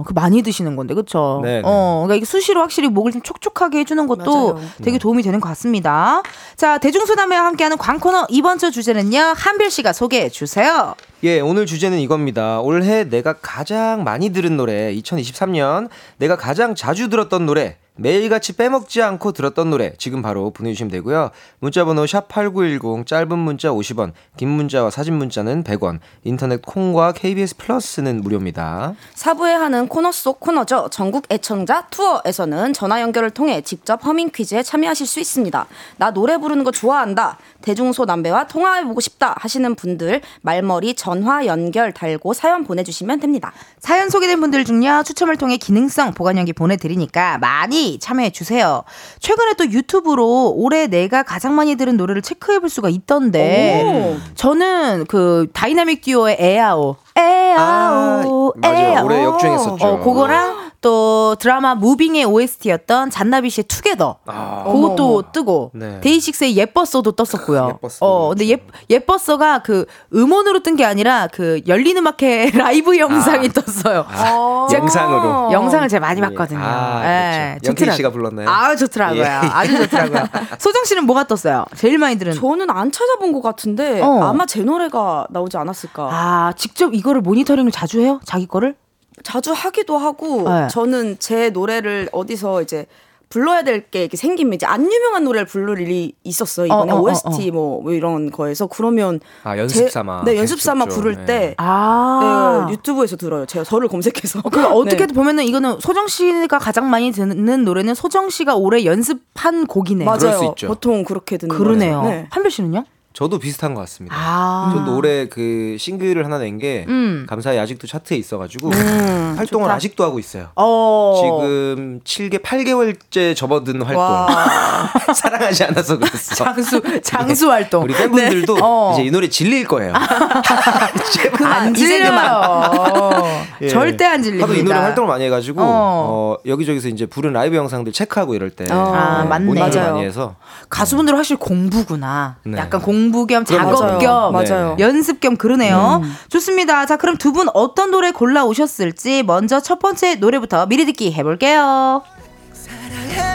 [0.06, 1.40] 그 많이 드시는 건데, 그쵸?
[1.42, 1.62] 네, 네.
[1.64, 4.68] 어, 그러니까 이게 수시로 확실히 목을 좀 촉촉하게 해주는 것도 맞아요.
[4.82, 6.22] 되게 도움이 되는 것 같습니다.
[6.56, 10.94] 자, 대중소담회와 함께하는 광코너 이번 주 주제는요, 한별 씨가 소개해 주세요.
[11.24, 12.60] 예, 오늘 주제는 이겁니다.
[12.60, 15.88] 올해 내가 가장 많이 들은 노래, 2023년
[16.18, 21.30] 내가 가장 자주 들었던 노래, 매일같이 빼먹지 않고 들었던 노래 지금 바로 보내주시면 되고요.
[21.58, 28.22] 문자번호 샵 #8910 짧은 문자 50원, 긴 문자와 사진 문자는 100원, 인터넷 콩과 KBS 플러스는
[28.22, 28.94] 무료입니다.
[29.14, 30.88] 사부에 하는 코너 속 코너죠.
[30.90, 35.66] 전국 애청자 투어에서는 전화 연결을 통해 직접 허밍 퀴즈에 참여하실 수 있습니다.
[35.98, 37.36] 나 노래 부르는 거 좋아한다.
[37.60, 43.52] 대중소 남배와 통화해보고 싶다 하시는 분들 말머리 전화 연결 달고 사연 보내주시면 됩니다.
[43.78, 48.82] 사연 소개된 분들 중요 추첨을 통해 기능성 보관용기 보내드리니까 많이 참여해 주세요.
[49.20, 55.46] 최근에 또 유튜브로 올해 내가 가장 많이 들은 노래를 체크해 볼 수가 있던데 저는 그
[55.52, 58.92] 다이나믹 듀오의 에아오 에아오 아, 맞아요.
[58.92, 59.84] 에아오 올해 역주행했었죠.
[59.86, 64.64] 어, 그거랑 또 드라마 무빙의 OST였던 잔나비 씨의 Together 아.
[64.66, 66.00] 그것도 뜨고 네.
[66.00, 67.68] 데이식스의 예뻤어도 떴었고요.
[67.76, 67.96] 예뻤어.
[68.00, 68.58] 어 근데 예
[68.90, 74.04] 예뻤어가 그 음원으로 뜬 게 아니라 그 열린 음악회 라이브 영상이 떴어요.
[74.08, 75.52] 아, 영상으로.
[75.52, 76.60] 영상을 제가 많이 봤거든요.
[76.62, 77.72] 아, 예, 그렇죠.
[77.74, 77.96] 좋더라고요.
[77.96, 78.48] 씨가 불렀나요?
[78.48, 79.20] 아, 좋더라고요.
[79.22, 79.26] 예.
[79.26, 80.24] 아주 좋더라고요.
[80.58, 81.66] 소정 씨는 뭐가 떴어요?
[81.76, 82.32] 제일 많이 들은.
[82.32, 84.22] 저는 안 찾아본 것 같은데 어.
[84.24, 86.08] 아마 제 노래가 나오지 않았을까.
[86.10, 88.18] 아, 직접 이거를 모니터링을 자주 해요?
[88.24, 88.74] 자기 거를?
[89.22, 90.68] 자주 하기도 하고 네.
[90.68, 92.86] 저는 제 노래를 어디서 이제
[93.28, 97.02] 불러야 될게 이렇게 생기면 이제 안 유명한 노래를 부를 일이 있었어요 이번에 어, 어, 어,
[97.02, 100.84] OST 뭐, 뭐 이런 거에서 그러면 아, 연습 제- 삼아 네 연습 삼아.
[100.84, 101.24] 부를 네.
[101.24, 102.66] 때 아.
[102.68, 105.14] 네, 유튜브에서 들어요 제가 저를 검색해서 그 어떻게 네.
[105.14, 110.10] 보면은 이거는 소정 씨가 가장 많이 듣는 노래는 소정 씨가 올해 연습한 곡이네요.
[110.10, 110.66] 그럴 수 맞아요 있죠.
[110.68, 112.02] 보통 그렇게 듣는 그러네요.
[112.02, 112.26] 네.
[112.30, 112.84] 한별 씨는요?
[113.12, 114.16] 저도 비슷한 것 같습니다.
[114.18, 114.72] 아.
[114.74, 117.26] 저도 올해 그 싱글을 하나 낸게 음.
[117.28, 119.74] 감사히 아직도 차트에 있어가지고 음, 활동을 좋다.
[119.74, 120.48] 아직도 하고 있어요.
[120.56, 121.20] 어.
[121.22, 124.02] 지금 7개, 8개월째 접어든 활동.
[125.14, 126.34] 사랑하지 않아서 그랬어.
[126.36, 127.82] 장수 장수 활동.
[127.84, 128.92] 우리 팬분들도 어.
[128.94, 129.92] 이제 이 노래 질릴 거예요.
[131.44, 133.22] 안 질려요.
[133.60, 133.68] 예.
[133.68, 134.48] 절대 안 질립니다.
[134.48, 135.64] 하도 이 노래 활동을 많이 해가지고 어.
[135.64, 139.60] 어, 여기저기서 이제 부른 라이브 영상들 체크하고 이럴 때 아, 맞네.
[139.60, 139.92] 맞아요.
[139.92, 140.36] 많이 해서
[140.68, 142.36] 가수분들은 확실히 공부구나.
[142.44, 142.58] 네.
[142.58, 143.98] 약간 공부 겸 작업 거죠.
[143.98, 144.76] 겸 맞아요.
[144.78, 146.02] 연습 겸 그러네요.
[146.28, 146.86] 좋습니다.
[146.86, 151.22] 자, 그럼 두 분 어떤 노래 골라 오셨을지 먼저 첫 번째 노래부터 미리 듣기 해
[151.22, 152.02] 볼게요.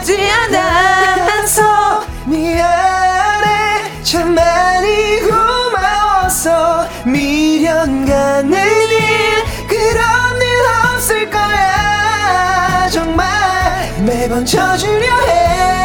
[0.04, 10.48] 지않아서 미안해 참 많이 고마웠어 미련 가는 일 그런 일
[10.94, 13.26] 없을 거야 정말
[14.04, 15.77] 매번 져주려 했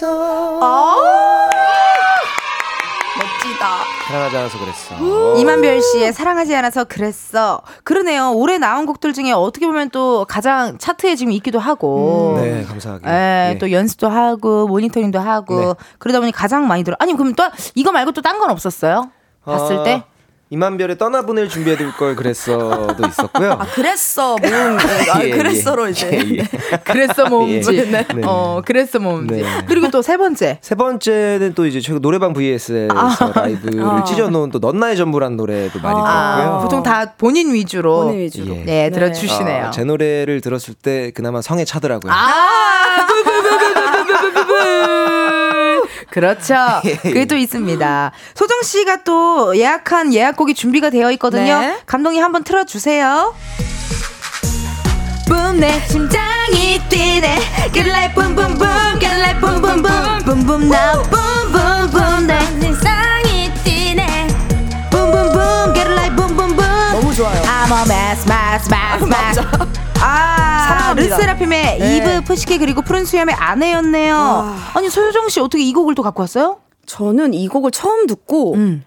[0.00, 0.60] 그랬어
[3.18, 3.76] 멋지다
[4.06, 5.36] 사랑하지 않아서 그랬어.
[5.36, 7.62] 이만별 씨의 사랑하지 않아서 그랬어.
[7.82, 8.32] 그러네요.
[8.32, 12.38] 올해 나온 곡들 중에 어떻게 보면 또 가장 차트에 지금 있기도 하고.
[12.40, 13.08] 네, 감사하게.
[13.08, 13.58] 예, 예.
[13.58, 15.74] 또 연습도 하고 모니터링도 하고 네.
[15.98, 16.94] 그러다 보니 가장 많이 들어.
[17.00, 17.44] 아니 그럼 또
[17.74, 19.10] 이거 말고 또 딴 건 없었어요?
[19.44, 20.04] 봤을 어, 때?
[20.48, 23.52] 이만별의 떠나보낼 준비해둘 걸 그랬어도 있었고요.
[23.52, 24.78] 아 그랬어 모음
[25.12, 25.30] 아, 예, 예.
[25.30, 26.46] 그랬어로 이제 예, 예.
[26.84, 27.76] 그랬어 모음지.
[27.76, 27.82] 예.
[27.84, 28.06] 네.
[28.24, 29.42] 어, 그랬어 모음지.
[29.42, 29.64] 네.
[29.66, 30.58] 그리고 또 세 번째.
[30.62, 35.98] 세 번째는 또 이제 최근 노래방 VS에서 라이브를 찢어놓은 또 넌 나의 전부란 노래도 많이
[36.00, 36.60] 아, 들었고요.
[36.62, 38.64] 보통 다 본인 위주로 본인 위주로 예.
[38.64, 39.66] 네, 들어주시네요.
[39.66, 42.12] 아, 제 노래를 들었을 때 그나마 성에 차더라고요.
[42.12, 45.15] 아, 부부부부부부부부.
[46.10, 46.54] 그렇죠.
[46.84, 48.12] 예, 그게 또 있습니다.
[48.34, 51.60] 소정 씨가 또 예약한 예약곡이 준비가 되어 있거든요.
[51.60, 51.78] 네.
[51.86, 53.34] 감독님 한번 틀어주세요.
[55.28, 57.36] 뿜내 심장이 뛰네
[57.72, 61.90] Get like boom boom boom Get like boom boom boom Boom boom now Boom boom
[61.90, 64.28] boom 내 세상이 뛰네
[64.92, 69.02] Boom boom boom Get like boom boom boom 너무 좋아요 I'm a mess, mess, mess,
[69.04, 69.40] mess.
[70.00, 70.35] 아,
[70.66, 71.16] 사랑합니다.
[71.16, 71.96] 르세라핌의 네.
[71.96, 74.54] 이브 푸시케 그리고 푸른 수염의 아내였네요.
[74.74, 76.58] 아니 소유정 씨 어떻게 이 곡을 또 갖고 왔어요?
[76.86, 78.84] 저는 이 곡을 처음 듣고 음.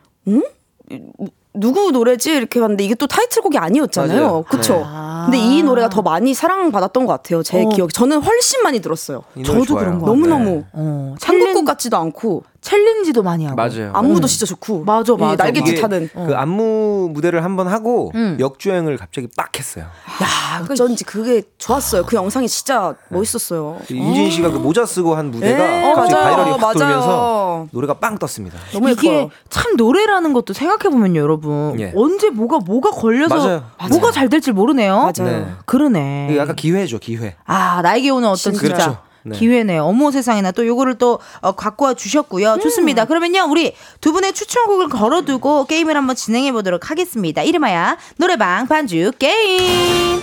[1.53, 4.21] 누구 노래지 이렇게 봤는데 이게 또 타이틀곡이 아니었잖아요.
[4.21, 4.43] 맞아요.
[4.43, 4.75] 그쵸?
[4.75, 4.83] 네.
[5.25, 7.43] 근데 이 노래가 더 많이 사랑받았던 것 같아요.
[7.43, 7.69] 제 어.
[7.69, 7.93] 기억.
[7.93, 9.23] 저는 훨씬 많이 들었어요.
[9.45, 9.85] 저도 좋아요.
[9.85, 10.63] 그런 것 너무 너무.
[10.71, 13.55] 어, 한국 곡 같지도 않고 챌린지도 많이 하고.
[13.55, 13.91] 맞아요.
[13.93, 14.83] 안무도 진짜 좋고.
[14.83, 16.09] 맞아, 맞아, 예, 날개짓 하는.
[16.13, 18.37] 그 안무 무대를 한번 하고 음.
[18.39, 19.85] 역주행을 갑자기 빡 했어요.
[19.85, 22.03] 야, 어쩐지 그게 좋았어요.
[22.05, 23.79] 그 영상이 진짜 멋있었어요.
[23.87, 26.25] 그 임진 씨가 그 모자 쓰고 한 무대가 네, 갑자기 맞아요.
[26.35, 26.73] viral이 확 맞아요.
[26.73, 28.57] 돌면서 노래가 빵 떴습니다.
[28.73, 29.29] 너무 이게 예뻐요.
[29.49, 31.93] 참 노래라는 것도 생각해 보면 여러분 예.
[31.95, 33.63] 언제 뭐가 뭐가 걸려서 맞아요.
[33.89, 34.11] 뭐가 맞아요.
[34.11, 34.95] 잘 될지 모르네요.
[34.95, 35.11] 맞아요.
[35.31, 35.47] 네.
[35.65, 36.35] 그러네.
[36.37, 37.35] 약간 기회죠, 기회.
[37.45, 38.97] 아 나에게 오는 어떤 진짜 그렇죠.
[39.23, 39.37] 네.
[39.37, 39.83] 기회네요.
[39.83, 42.53] 어머 세상에나 또 요거를 또 어, 갖고 와 주셨고요.
[42.53, 42.59] 음.
[42.59, 43.05] 좋습니다.
[43.05, 47.41] 그러면요 우리 두 분의 추천곡을 걸어두고 게임을 한번 진행해 보도록 하겠습니다.
[47.41, 50.21] 이름하여 노래방 반주 게임.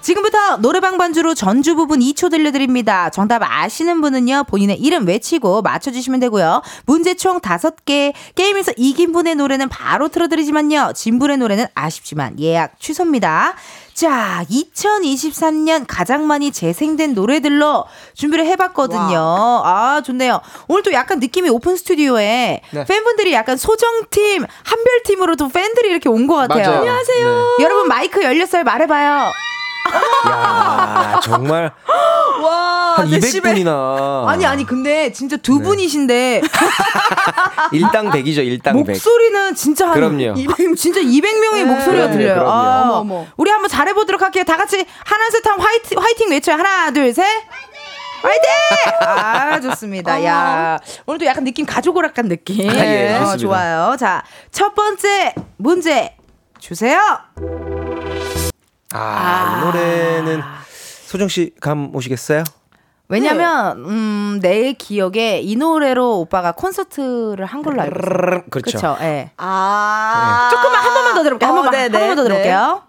[0.00, 3.10] 지금부터 노래방 반주로 전주 부분 2초 들려드립니다.
[3.10, 6.62] 정답 아시는 분은요, 본인의 이름 외치고 맞춰주시면 되고요.
[6.86, 8.14] 문제 총 5개.
[8.34, 13.54] 게임에서 이긴 분의 노래는 바로 틀어드리지만요, 진 분의 노래는 아쉽지만 예약 취소입니다.
[14.02, 17.84] 자, 2023년 가장 많이 재생된 노래들로
[18.14, 19.18] 준비를 해봤거든요.
[19.64, 20.40] 아, 좋네요.
[20.68, 22.84] 오늘 또 약간 느낌이 오픈 스튜디오에 네.
[22.84, 26.62] 팬분들이 약간 소정팀, 한별팀으로 또 팬들이 이렇게 온 것 같아요.
[26.68, 26.78] 맞아요.
[26.78, 27.56] 안녕하세요.
[27.60, 28.62] 여러분 마이크 열렸어요?
[28.62, 29.32] 말해봐요.
[30.28, 31.72] 야 정말
[32.42, 34.26] 와, 한 200분이나.
[34.26, 35.64] 아니 아니 근데 진짜 두 네.
[35.64, 36.42] 분이신데
[37.72, 38.86] 일당 100이죠, 일당 100.
[38.86, 40.34] 목소리는 진짜 한 그럼요.
[40.38, 42.34] 200, 진짜 200명의 목소리가 네, 들려요.
[42.34, 42.50] 그럼요.
[42.50, 43.26] 아, 어머, 어머.
[43.36, 44.44] 우리 한번 잘해 보도록 할게요.
[44.44, 46.56] 다 같이 하나 셋 하면 화이팅 화이팅 외쳐요.
[46.56, 47.24] 하나 둘 셋.
[48.20, 48.50] 화이팅!
[49.06, 50.24] 아, 좋습니다.
[50.24, 50.78] 야.
[51.06, 52.68] 오늘도 약간 느낌 가족 오락관 느낌.
[52.68, 53.36] 아, 예, 어.
[53.36, 53.96] 좋아요.
[53.98, 56.16] 자, 첫 번째 문제
[56.58, 57.00] 주세요.
[58.94, 60.40] 아, 이 노래는
[61.06, 62.44] 소정 씨 감 오시겠어요?
[63.10, 68.42] 왜냐면, 음, 내 기억에 이 노래로 오빠가 콘서트를 한 걸로 알고 있어요.
[68.50, 68.78] 그렇죠.
[68.78, 68.96] 그렇죠.
[69.00, 69.30] 예.
[69.38, 70.50] 아.
[70.52, 71.48] 조금만 한 번만 더 들어볼게요.
[71.48, 72.28] 한 어, 번만, 한 번만 더 네.
[72.28, 72.82] 들어볼게요.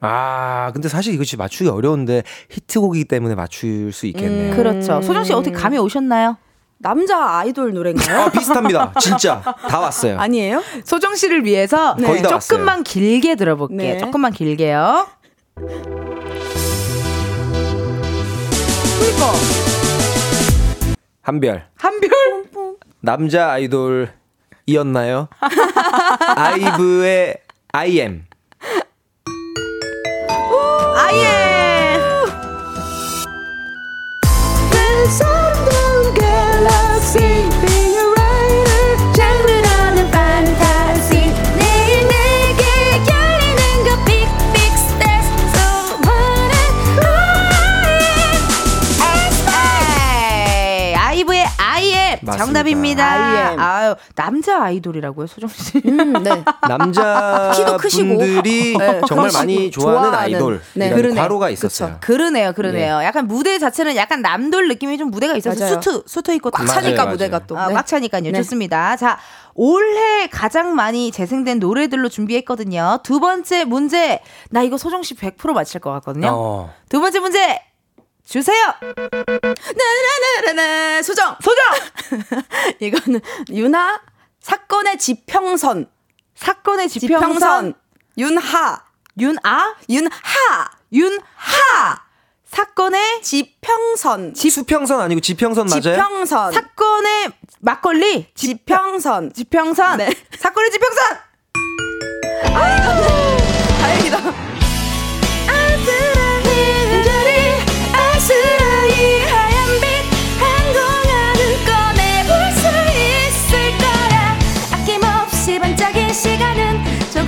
[0.00, 4.54] 아, 근데 사실 진짜 맞추기 어려운데 히트곡이기 때문에 맞출 수 있겠네요.
[4.54, 5.02] 그렇죠.
[5.02, 6.36] 소정 씨 어떻게 감이 오셨나요?
[6.78, 8.26] 남자 아이돌 노래인가요?
[8.26, 8.92] 어, 비슷합니다.
[9.00, 10.18] 진짜 다 왔어요.
[10.18, 10.62] 아니에요?
[10.84, 13.94] 소정 씨를 위해서 거의 다 조금만 길게 들어볼게요.
[13.94, 13.98] 네.
[13.98, 15.06] 조금만 길게요.
[21.22, 21.66] 한별.
[21.76, 22.10] 한별.
[23.00, 25.28] 남자 아이돌이었나요?
[26.36, 27.38] 아이브의
[27.72, 28.24] I am.
[52.38, 52.44] 맞습니다.
[52.44, 53.12] 정답입니다.
[53.12, 53.60] I am.
[53.60, 55.80] 아유 남자 아이돌이라고요, 소정 씨.
[55.84, 56.44] 음, 네.
[56.68, 58.18] 남자 키도 크시고.
[58.18, 60.18] 분들이 네, 정말 크시고 많이 좋아하는, 좋아하는.
[60.18, 60.60] 아이돌.
[60.74, 60.86] 네.
[60.86, 61.20] 이런 그러네.
[61.20, 61.96] 과로가 있었어요.
[62.00, 63.02] 그러네요, 그러네요.
[63.02, 65.66] 약간 무대 자체는 약간 남돌 느낌이 좀 무대가 있어서.
[65.66, 67.12] 수트 수트 입고 딱 맞아요, 차니까 맞아요.
[67.12, 67.58] 무대가 또.
[67.58, 67.74] 아, 네.
[67.74, 68.22] 꽉 차니까요.
[68.22, 68.32] 네.
[68.32, 68.96] 좋습니다.
[68.96, 69.18] 자,
[69.54, 72.98] 올해 가장 많이 재생된 노래들로 준비했거든요.
[73.02, 74.20] 두 번째 문제.
[74.50, 76.28] 나 이거 소정 씨 100% 맞힐 것 같거든요.
[76.30, 76.70] 어.
[76.88, 77.60] 두 번째 문제
[78.26, 78.74] 주세요.
[80.42, 81.36] 나나나나나 소정.
[81.40, 81.64] 소정.
[82.80, 83.20] 이거는
[83.50, 84.02] 유나
[84.40, 85.88] 사건의 지평선.
[86.34, 87.34] 사건의 지평선.
[87.34, 87.74] 지평선.
[88.18, 88.84] 윤하.
[89.18, 90.10] 윤아 윤하.
[90.92, 92.06] 윤하
[92.46, 94.34] 사건의 지평선.
[94.34, 95.80] 수평선 아니고 지평선 맞아요?
[95.80, 96.52] 지평선.
[96.52, 99.32] 사건의 막걸리 지평선.
[99.34, 100.10] 지평선 네.
[100.38, 101.18] 사건의 지평선
[103.80, 104.45] 다행이다.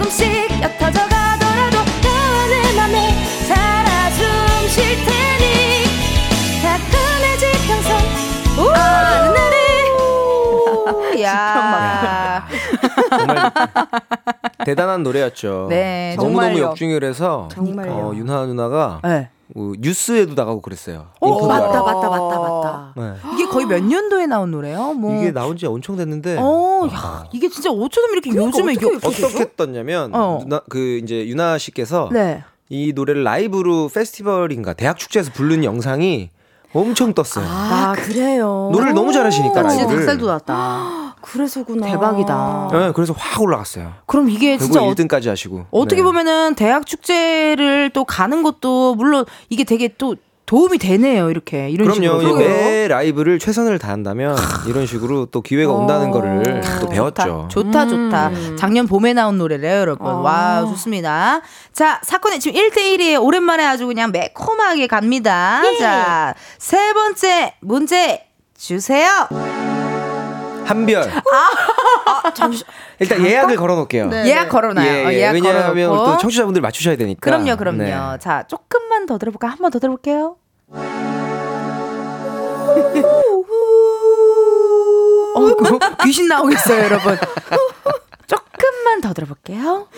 [0.08, 1.17] 조금씩 옅어져 가
[14.64, 15.66] 대단한 노래였죠.
[15.70, 16.58] 네, 너무너무.
[16.58, 17.48] 역중을 해서.
[17.56, 19.30] 어, 윤하 누나가 네.
[19.56, 21.06] 어, 뉴스에도 나가고 그랬어요.
[21.20, 21.66] 어, 인터뷰하러.
[21.68, 22.92] 맞다 맞다 맞다 맞다.
[22.96, 23.14] 네.
[23.34, 24.92] 이게 거의 몇 년도에 나온 노래요?
[24.92, 29.56] 뭐 이게 나온 지 엄청 됐는데 어, 야, 이게 진짜 어쩌면 이렇게 요즘에 이게 어떻게
[29.56, 30.40] 떴냐면 어.
[30.42, 32.44] 누나, 그 이제 유나 씨께서 네.
[32.68, 36.28] 이 노래를 라이브로 페스티벌인가 대학 축제에서 부른 영상이
[36.74, 37.46] 엄청 떴어요.
[37.48, 38.68] 아, 그래요.
[38.74, 40.00] 노래를 너무 잘하시니까 진짜 라이브를.
[40.00, 41.07] 닭살 돋았다.
[41.32, 41.86] 그래서구나.
[41.86, 42.68] 대박이다.
[42.72, 43.92] 네, 그래서 확 올라갔어요.
[44.06, 45.66] 그럼 이게 진짜 어, 1등까지 하시고.
[45.70, 46.02] 어떻게 네.
[46.04, 50.16] 보면은 대학 축제를 또 가는 것도 물론 이게 되게 또
[50.46, 51.28] 도움이 되네요.
[51.30, 52.20] 이렇게 이런 그럼요.
[52.20, 52.40] 식으로.
[52.40, 54.34] 이매 라이브를 최선을 다한다면
[54.66, 57.48] 이런 식으로 또 기회가 온다는 거를 또 배웠죠.
[57.50, 58.30] 좋다, 좋다.
[58.56, 60.06] 작년 봄에 나온 노래래요, 여러분.
[60.06, 61.42] 와, 좋습니다.
[61.74, 63.22] 자, 사건이 지금 1대1이에요.
[63.22, 65.60] 오랜만에 아주 그냥 매콤하게 갑니다.
[65.78, 68.24] 자, 세 번째 문제
[68.56, 69.28] 주세요.
[70.68, 71.10] 한별.
[71.10, 72.32] 아,
[72.98, 74.10] 일단 예약을 걸어놓을게요.
[74.26, 74.86] 예약 걸어놔요.
[74.86, 75.16] 예, 어, 예.
[75.18, 76.12] 예약 왜냐하면 걸어놓고.
[76.12, 77.20] 또 청취자분들 맞추셔야 되니까.
[77.20, 77.78] 그럼요, 그럼요.
[77.78, 77.94] 네.
[78.20, 79.52] 자, 조금만 더 들어볼까요?
[79.52, 80.36] 한번 더 들어볼게요.
[85.34, 87.16] 어, 그 귀신 나오겠어요, 여러분.
[88.26, 89.88] 조금만 더 들어볼게요.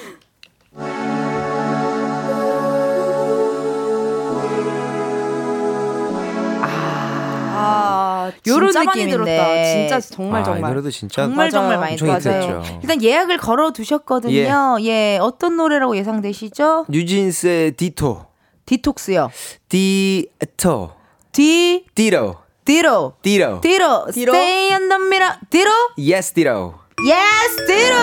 [7.60, 9.36] 아, 요런 진짜 많이 느낌인데.
[9.36, 9.64] 들었다.
[9.64, 10.70] 진짜 정말 아, 이 정말.
[10.72, 11.50] 노래도 진짜 정말 맞아요.
[11.50, 12.62] 정말 많이 들었어요.
[12.82, 14.78] 일단 예약을 걸어 두셨거든요.
[14.82, 15.18] 예.
[15.20, 16.86] 어떤 노래라고 예상되시죠?
[16.88, 18.26] 뉴진스의 디토.
[18.66, 19.30] 디톡스요.
[19.68, 20.92] 디토.
[21.32, 22.36] 디 디로.
[22.64, 23.60] 디로 디로.
[23.60, 24.32] 디로 디로?
[24.34, 26.74] Stay on the mirror 디로 Yes, 디로.
[27.04, 27.96] Yes 디로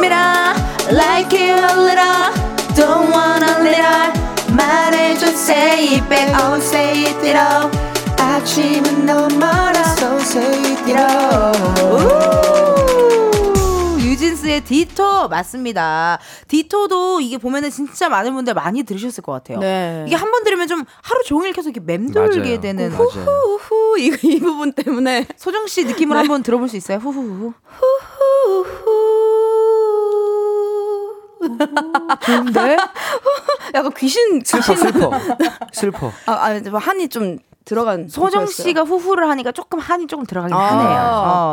[0.00, 0.54] 미라
[0.90, 2.32] Like you a little
[2.74, 4.12] Don't wanna little
[4.56, 7.38] 말해줘 Say it back Oh say it 디로
[8.36, 11.00] 아침은 너무 멀어 So say it 디로
[13.96, 16.18] 뉴진스의 Ditto 맞습니다.
[16.48, 19.58] Ditto도 이게 보면은 진짜 많은 분들 많이 들으셨을 것 같아요.
[19.58, 20.04] 네.
[20.06, 22.60] 이게 한 번 들으면 좀 하루 종일 계속 이렇게 맴돌게 맞아요.
[22.60, 23.06] 되는 맞아요.
[23.08, 26.98] 후후 이, 이 부분 때문에 소정 씨 느낌을 한번 들어볼 수 있어요?
[26.98, 27.54] 후후후.
[32.26, 32.76] 좋은데?
[33.74, 35.10] 약간 귀신 슬퍼, 슬퍼.
[35.72, 36.12] 슬퍼.
[36.26, 38.46] 아, 아, 뭐 한이 좀 들어간 소정.
[38.46, 40.60] 씨가 후후를 하니까 조금 한이 조금 들어가긴 아.
[40.60, 41.00] 하네요.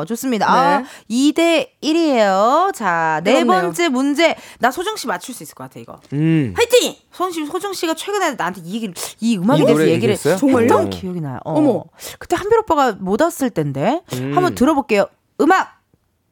[0.01, 0.47] 어, 좋습니다.
[0.47, 0.85] 아, 네.
[1.09, 2.71] 2대 1이에요.
[2.73, 3.61] 자, 네 뜨겁네요.
[3.63, 4.35] 번째 문제.
[4.59, 5.99] 나 소정 씨 맞출 수 있을 것 같아, 이거.
[6.13, 6.53] 음.
[6.55, 6.95] 화이팅!
[7.11, 10.15] 소정, 소정 씨가 최근에 나한테 이 얘기를, 이 음악에 이 대해서 얘기를?
[10.15, 10.67] 정말요?
[10.67, 10.89] 정말요?
[10.91, 11.39] 기억이 나요.
[11.45, 11.53] 어.
[11.57, 11.83] 어머.
[12.19, 14.01] 그때 한별 오빠가 못 왔을 텐데.
[14.13, 14.33] 음.
[14.35, 15.07] 한번 들어볼게요.
[15.41, 15.79] 음악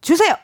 [0.02, 0.36] 주세요.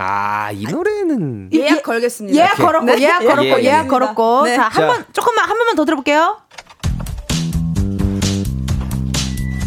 [0.00, 1.50] 아, 이 노래는.
[1.52, 2.38] 예약 걸겠습니다.
[2.38, 3.00] 예약 걸었고, 네.
[3.00, 3.64] 예약 걸었고, 예, 예.
[3.64, 4.44] 예약 걸었고.
[4.44, 4.54] 네.
[4.54, 4.86] 자, 한 자.
[4.86, 6.38] 번, 조금만, 한 번만 더 들어볼게요.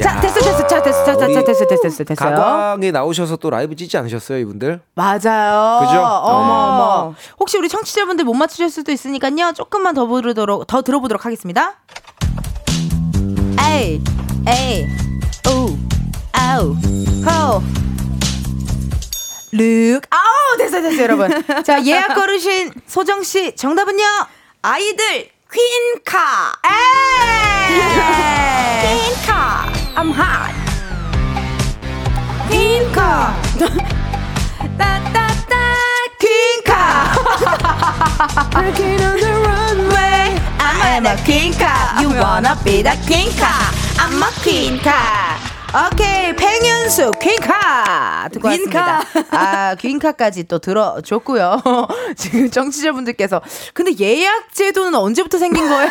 [0.02, 2.36] 자, 됐어, 됐어, 자, 됐어, 자, 됐어, 됐어, 됐어, 됐어요.
[2.36, 4.82] 가광에 나오셔서 또 라이브 찍지 않으셨어요, 이분들?
[4.96, 5.80] 맞아요.
[5.86, 6.00] 그죠?
[6.00, 7.14] 어머, 어머.
[7.18, 7.34] 네.
[7.40, 9.54] 혹시 우리 청취자분들 못 맞추실 수도 있으니까요.
[9.54, 11.76] 조금만 더 부르도록, 더 들어보도록 하겠습니다.
[13.74, 14.02] 에이,
[14.48, 14.88] 에이,
[15.50, 15.78] 오,
[16.34, 17.62] 아우, 호.
[19.54, 21.30] 룩, 아우, 됐어, 됐어, 여러분.
[21.64, 24.04] 자, 예약 걸으신 소정씨, 정답은요?
[24.62, 26.54] 아이들 퀸카.
[26.66, 27.82] 에이!
[29.26, 29.71] 퀸카.
[29.94, 30.54] I'm hot.
[32.50, 33.36] 퀸카.
[34.78, 35.56] 따따따
[36.18, 36.72] 퀸카.
[38.56, 40.40] Working on the runway.
[40.60, 42.00] I'm a 퀸카.
[42.02, 43.44] You wanna be the 퀸카.
[44.00, 45.51] I'm a 퀸카.
[45.74, 48.80] 오케이 팽현수 퀸카 듣고 퀸카.
[48.82, 49.02] 왔습니다.
[49.32, 51.62] 아 퀸카까지 또 들어줬고요.
[52.18, 53.42] 지금 청취자분들께서
[53.74, 55.90] 근데 예약 제도는 언제부터 생긴 거예요?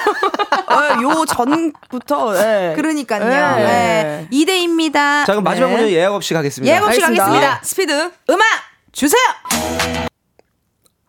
[0.68, 2.36] 어, 요 전부터.
[2.36, 2.74] 예.
[2.76, 3.24] 그러니까요.
[3.24, 4.26] 네.
[4.28, 4.28] 네.
[4.30, 4.92] 2대입니다.
[5.24, 5.76] 자, 그럼 마지막 네.
[5.76, 6.70] 문제 예약 없이 가겠습니다.
[6.70, 7.24] 예약 없이 알겠습니다.
[7.24, 7.60] 가겠습니다.
[7.62, 7.92] 스피드.
[8.28, 8.44] 음악
[8.92, 9.22] 주세요.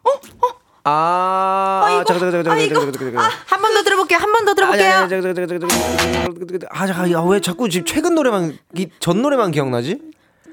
[0.05, 2.59] 아, 아이고, 잠깐, 잠깐, 잠깐.
[2.69, 3.31] 잠깐, 잠깐, 잠깐.
[3.45, 4.17] 한 번 더 들어볼게요.
[4.19, 4.93] 한 번 더 들어볼게요.
[4.93, 6.69] 아니, 잠깐, 잠깐, 잠깐, 잠깐.
[6.71, 9.99] 아, 잠깐, 야, 왜 자꾸 지금 최근 노래만, 이 전 노래만 기억나지?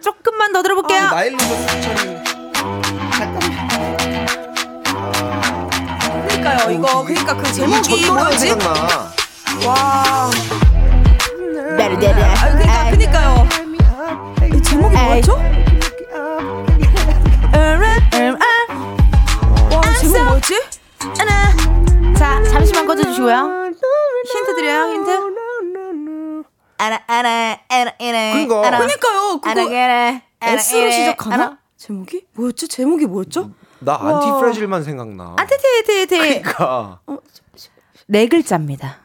[0.02, 1.00] 조금만 더 들어볼게요.
[1.02, 1.38] 아, 나일로.
[6.28, 6.70] 그러니까요.
[6.70, 8.38] 이거 그러니까 그 제목이 뭐였지?
[8.48, 9.12] 생각나.
[9.66, 10.30] 와.
[11.76, 12.20] 베르데르.
[12.22, 13.48] 아, 그러니까 그러니까요.
[14.56, 15.38] 이 제목이 뭐였죠?
[23.28, 24.24] 잠시만 꺼져주시고요.
[24.24, 26.44] 힌트 드려요, 힌트.
[26.78, 28.32] 알아, 알아, 알아, 알아.
[28.34, 28.60] 그거.
[28.62, 29.40] 그러니까요.
[29.42, 30.90] 알아, 그거 알아, 알아, S로.
[30.90, 31.58] 시작하나?
[31.76, 32.26] 제목이?
[32.34, 32.68] 뭐였지?
[32.68, 33.50] 제목이 뭐였죠?
[33.80, 35.36] 나 안티프레질만 생각나.
[35.38, 36.42] 아테테테테.
[36.42, 37.00] 그러니까.
[38.06, 38.98] 네 글자입니다.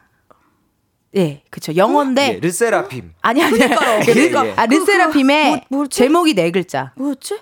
[1.16, 1.76] 예, 그쵸.
[1.76, 2.34] 영어인데.
[2.34, 3.10] 예, 르세라핌.
[3.22, 3.56] 아니, 아니.
[3.58, 4.46] 그러니까.
[4.46, 4.54] 예, 예.
[4.56, 5.96] 아, 르세라핌의 뭐- 뭐였지?
[5.96, 6.92] 제목이 네 글자.
[6.96, 7.38] 뭐였지?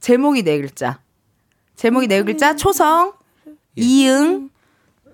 [0.00, 0.98] 제목이 네 글자.
[1.76, 2.24] 제목이 네 음.
[2.26, 2.56] 글자.
[2.56, 3.12] 초성,
[3.76, 4.50] 이응,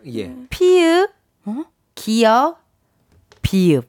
[0.07, 0.35] 예.
[0.51, 1.11] 피읍,
[1.95, 2.59] 기역,
[3.43, 3.87] 비읍.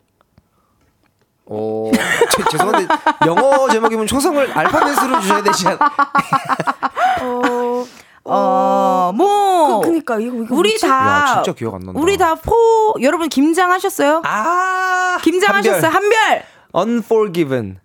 [1.45, 1.91] 어,
[2.31, 2.87] 제, 죄송한데
[3.25, 5.77] 영어 제목이면 초성을 알파벳으로 주셔야 되지 않?
[8.23, 9.81] 어, 뭐.
[9.81, 10.87] 그, 그니까 이거 이거 우리 뭐지?
[10.87, 10.95] 다.
[11.29, 11.99] 야, 진짜 기억 안 난다.
[11.99, 14.21] 우리 다 포, 여러분 김장하셨어요?
[14.23, 15.91] 아, 김장하셨어요?
[15.91, 16.19] 한별!
[16.19, 16.43] 한별.
[16.73, 17.79] Unforgiven.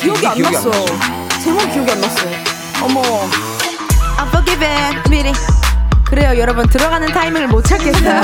[0.00, 0.86] 기억이 안 기억이 안 났어요.
[1.44, 2.30] 제목 기억이 안 났어요.
[2.82, 3.51] 어머.
[4.62, 5.32] Unforgiven 미리.
[6.04, 6.68] 그래요 여러분.
[6.68, 8.20] 들어가는 타이밍을 못 찾겠어요.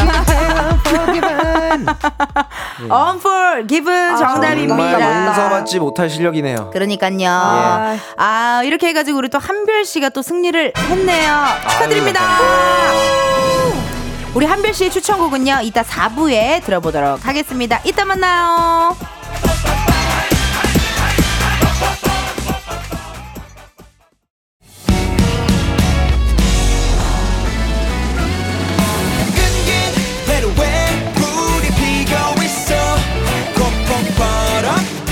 [2.90, 4.76] Unforgiven 정답입니다.
[4.76, 6.70] 정말 용서받지 못할 실력이네요.
[6.70, 7.98] 그러니까요.
[8.16, 11.46] 아 이렇게 해가지고 우리 또 한별 씨가 또 승리를 했네요.
[11.70, 12.20] 축하드립니다.
[14.34, 17.80] 우리 한별 씨의 추천곡은요 이따 4부에 들어보도록 하겠습니다.
[17.84, 18.94] 이따 만나요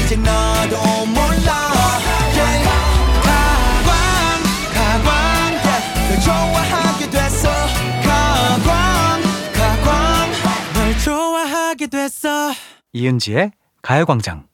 [0.07, 1.67] 이제 너도 몰라.
[12.93, 13.53] 이은지의
[13.83, 14.47] 가요광장.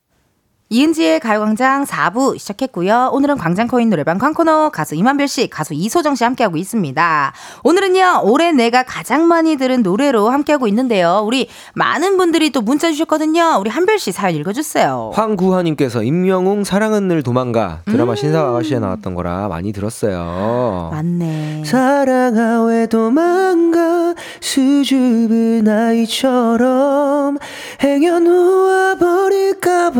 [0.72, 3.10] 이은지의 가요광장 4부 시작했고요.
[3.12, 7.32] 오늘은 광장코인 노래방 광코너 가수 이만별 씨, 가수 이소정 씨 함께하고 있습니다.
[7.62, 11.24] 오늘은요, 올해 내가 가장 많이 들은 노래로 함께하고 있는데요.
[11.26, 13.58] 우리 많은 분들이 또 문자 주셨거든요.
[13.60, 15.10] 우리 한별 씨 사연 읽어주세요.
[15.12, 20.88] 황구하님께서 임영웅 사랑은 늘 도망가 드라마 신사아가씨에 나왔던 거라 많이 들었어요.
[20.90, 21.64] 맞네.
[21.66, 27.38] 사랑아 왜 도망가 수줍은 아이처럼
[27.82, 29.92] 행여 놓아버릴까봐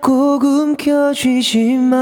[0.00, 2.00] 꼭 움켜쥐지만.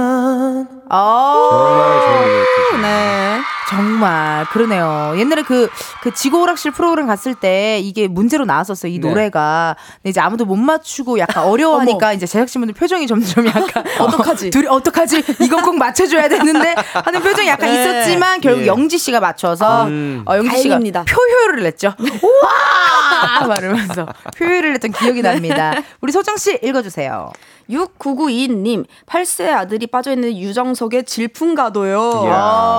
[0.90, 3.38] 어, 정말 좋은 노래 네.
[3.68, 5.14] 정말 그러네요.
[5.18, 5.68] 옛날에 그,
[6.02, 8.90] 그 지구 오락실 프로그램 갔을 때 이게 문제로 나왔었어요.
[8.90, 9.08] 이 네.
[9.08, 9.76] 노래가.
[9.96, 14.50] 근데 이제 아무도 못 맞추고 약간 어려워하니까 이제 제작진분들 표정이 점점 약간 어떡하지?
[14.50, 15.22] 둘이 어떡하지?
[15.40, 17.80] 이건 꼭 맞춰줘야 되는데 하는 표정이 약간 네.
[17.80, 18.66] 있었지만 결국 예.
[18.66, 20.22] 영지 씨가 맞춰서 음.
[20.26, 21.04] 어, 영지 씨가 다행입니다.
[21.04, 21.94] 표효를 냈죠.
[22.00, 23.46] 우와!
[23.46, 24.06] 말하면서
[24.36, 25.74] 표효를 냈던 기억이 납니다.
[26.00, 27.30] 우리 소정 씨 읽어주세요.
[27.70, 32.24] 6992님, 8세 아들이 빠져있는 유정석의 질풍가도요.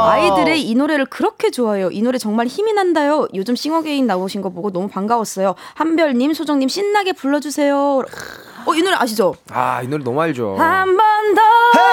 [0.10, 1.90] 아이들의 이 노래를 그렇게 좋아해요.
[1.92, 3.28] 이 노래 정말 힘이 난다요.
[3.34, 5.56] 요즘 싱어게인 나오신 거 보고 너무 반가웠어요.
[5.76, 8.04] 한별님, 소정님 신나게 불러주세요.
[8.66, 9.36] 어, 이 노래 아시죠?
[9.52, 10.56] 아, 이 노래 너무 알죠.
[10.58, 11.42] 한 번 더!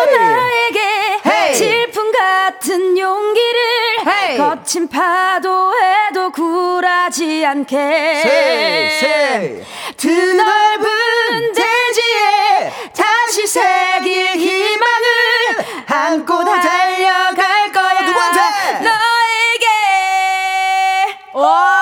[0.06, 0.80] 나에게
[1.26, 1.54] hey!
[1.54, 3.60] 질풍 같은 용기를
[4.06, 4.38] hey!
[4.38, 7.76] 거친 파도에도 굴하지 않게
[8.22, 9.62] say, say.
[9.96, 11.62] 드넓은 다
[13.36, 18.40] 시 새길 희망을 안고 달려갈 거야 누구한테?
[18.80, 19.66] 너에게
[21.34, 21.76] 와!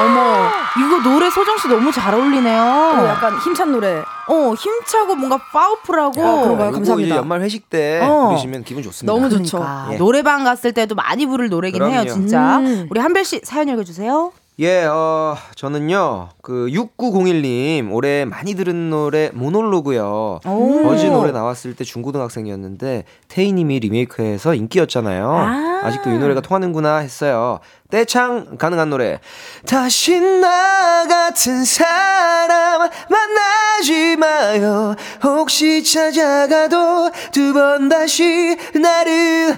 [0.00, 2.62] 어머, 이거 노래 소정 씨 너무 잘 어울리네요.
[2.62, 6.22] 어, 약간 힘찬 노래 어, 힘차고 뭔가 파워풀하고.
[6.22, 6.70] 아, 그런가요?
[6.72, 7.16] 감사합니다.
[7.16, 8.26] 연말 회식 때 어.
[8.28, 9.10] 부르시면 기분 좋습니다.
[9.10, 9.60] 너무 좋죠.
[9.60, 9.96] 그러니까 예.
[9.96, 12.08] 노래방 갔을 때도 많이 부를 노래긴 해요, 그럼요.
[12.12, 12.58] 진짜.
[12.58, 12.86] 음.
[12.90, 14.30] 우리 한별 씨 사연 읽어주세요.
[14.60, 20.40] 예, 어, 저는요, 그, 6901님, 올해 많이 들은 노래, 모놀로그요.
[20.44, 20.82] 오.
[20.82, 25.30] 버즈 노래 나왔을 때 중고등학생이었는데, 태희님이 리메이크해서 인기였잖아요.
[25.30, 25.68] 아.
[25.84, 25.90] 아.
[25.92, 27.60] 직도이 노래가 통하는구나 했어요.
[27.90, 29.18] 떼창 가능한 노래.
[29.66, 34.94] 다시 나 같은 사람 만나지 마요.
[35.24, 39.56] 혹시 찾아가도 두 번 다시 나를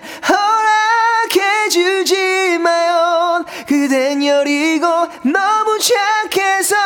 [1.29, 3.45] 허락해주지 마요.
[3.67, 4.87] 그댄 여리고
[5.25, 5.79] 너무
[6.31, 6.77] 착해서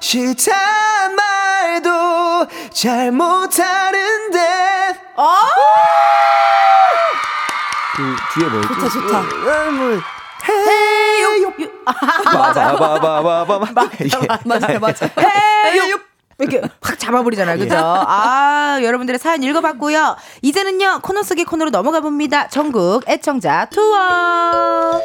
[0.00, 4.40] 싫단 말도 잘 못하는데.
[7.96, 8.68] 그 뒤에 뭐였지?
[8.74, 9.18] 좋다, 좋다.
[9.18, 10.00] 아, 뭐,
[10.48, 11.52] 헤이요.
[12.24, 13.88] 바바바바바바.
[14.44, 15.98] 맞아요 맞아요 헤요!
[16.38, 17.76] 이렇게 확 잡아버리잖아요, 그죠?
[17.78, 20.16] 아, 여러분들의 사연 읽어봤고요.
[20.42, 22.46] 이제는요, 코너 속의 코너로 넘어가 봅니다.
[22.48, 25.00] 전국 애청자 투어.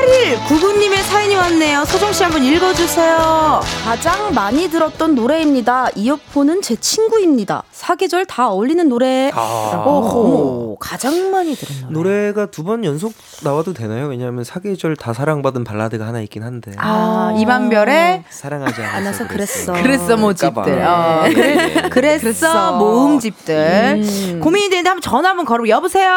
[0.00, 1.84] 8일 99님의 사연이 왔네요.
[1.84, 3.60] 소정씨 한번 읽어주세요.
[3.84, 5.88] 가장 많이 들었던 노래입니다.
[5.94, 7.64] 이어폰은 제 친구입니다.
[7.70, 9.30] 사계절 다 어울리는 노래.
[9.34, 9.84] 아.
[9.86, 10.78] 오호.
[10.80, 11.90] 가장 많이 노래.
[11.90, 14.06] 노래가 두 번 연속 나와도 되나요?
[14.06, 16.72] 왜냐하면 사계절 다 사랑받은 발라드가 하나 있긴 한데.
[16.78, 19.72] 아, 이만별의 사랑하지 않아서, 않아서 그랬어.
[19.74, 20.82] 그랬어 모집들.
[20.82, 21.88] 어, 예, 그래, 예.
[21.90, 22.72] 그랬어 그랬어.
[22.72, 24.02] 모음집들.
[24.02, 24.40] 음.
[24.42, 25.68] 고민이 되는데 한번 전화 한번 걸어.
[25.68, 26.10] 여보세요.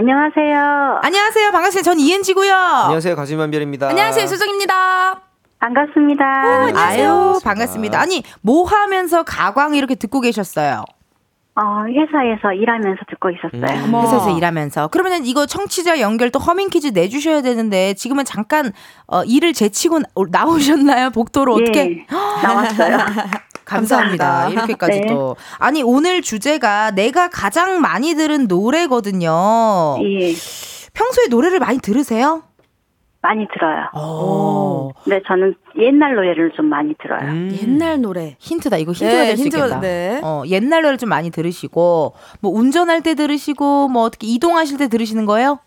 [0.00, 1.00] 안녕하세요.
[1.02, 1.52] 안녕하세요.
[1.52, 1.90] 반갑습니다.
[1.90, 2.52] 전 이은지고요.
[2.54, 3.88] 안녕하세요, 가수만별입니다.
[3.88, 5.22] 안녕하세요, 수정입니다.
[5.58, 6.24] 반갑습니다.
[6.76, 7.98] 아유 반갑습니다.
[7.98, 10.84] 아니 뭐 하면서 가광 이렇게 듣고 계셨어요?
[11.58, 13.84] 어, 회사에서 일하면서 듣고 있었어요.
[13.86, 13.94] 음.
[13.94, 14.88] 회사에서 일하면서.
[14.88, 18.72] 그러면 이거 청취자 연결 또 허밍 퀴즈 내주셔야 되는데 지금은 잠깐
[19.06, 21.08] 어, 일을 제치고 나- 나오셨나요?
[21.08, 21.80] 복도로 어떻게?
[21.80, 22.06] 예,
[22.42, 22.98] 나왔어요.
[23.66, 24.24] 감사합니다.
[24.24, 24.48] 감사합니다.
[24.62, 25.06] 이렇게까지 네.
[25.08, 25.36] 또.
[25.58, 29.98] 아니 오늘 주제가 내가 가장 많이 들은 노래거든요.
[30.02, 30.32] 예.
[30.94, 32.42] 평소에 노래를 많이 들으세요?
[33.20, 33.86] 많이 들어요.
[33.92, 34.90] 어.
[35.02, 37.28] 근데 저는 옛날 노래를 좀 많이 들어요.
[37.28, 37.58] 음.
[37.60, 38.36] 옛날 노래.
[38.38, 38.76] 힌트다.
[38.76, 39.80] 이거 힌트가 네, 될수 힌트가- 있겠다.
[39.80, 40.20] 네.
[40.22, 45.26] 어, 옛날 노래 좀 많이 들으시고 뭐 운전할 때 들으시고 뭐 어떻게 이동하실 때 들으시는
[45.26, 45.58] 거예요?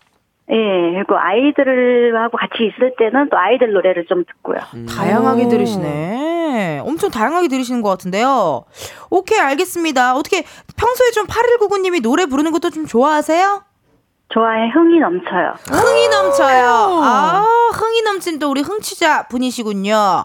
[0.52, 4.58] 예, 그리고 아이들하고 같이 있을 때는 또 아이들 노래를 좀 듣고요.
[4.88, 5.48] 다양하게 오.
[5.48, 6.80] 들으시네.
[6.84, 8.64] 엄청 다양하게 들으시는 것 같은데요.
[9.10, 10.16] 오케이, 알겠습니다.
[10.16, 10.44] 어떻게
[10.76, 13.62] 평소에 좀 8199님이 노래 부르는 것도 좀 좋아하세요?
[14.32, 15.54] 좋아해, 흥이 넘쳐요.
[15.70, 17.00] 흥이 넘쳐요.
[17.02, 17.44] 아,
[17.74, 20.24] 흥이 넘친 또 우리 흥취자 분이시군요.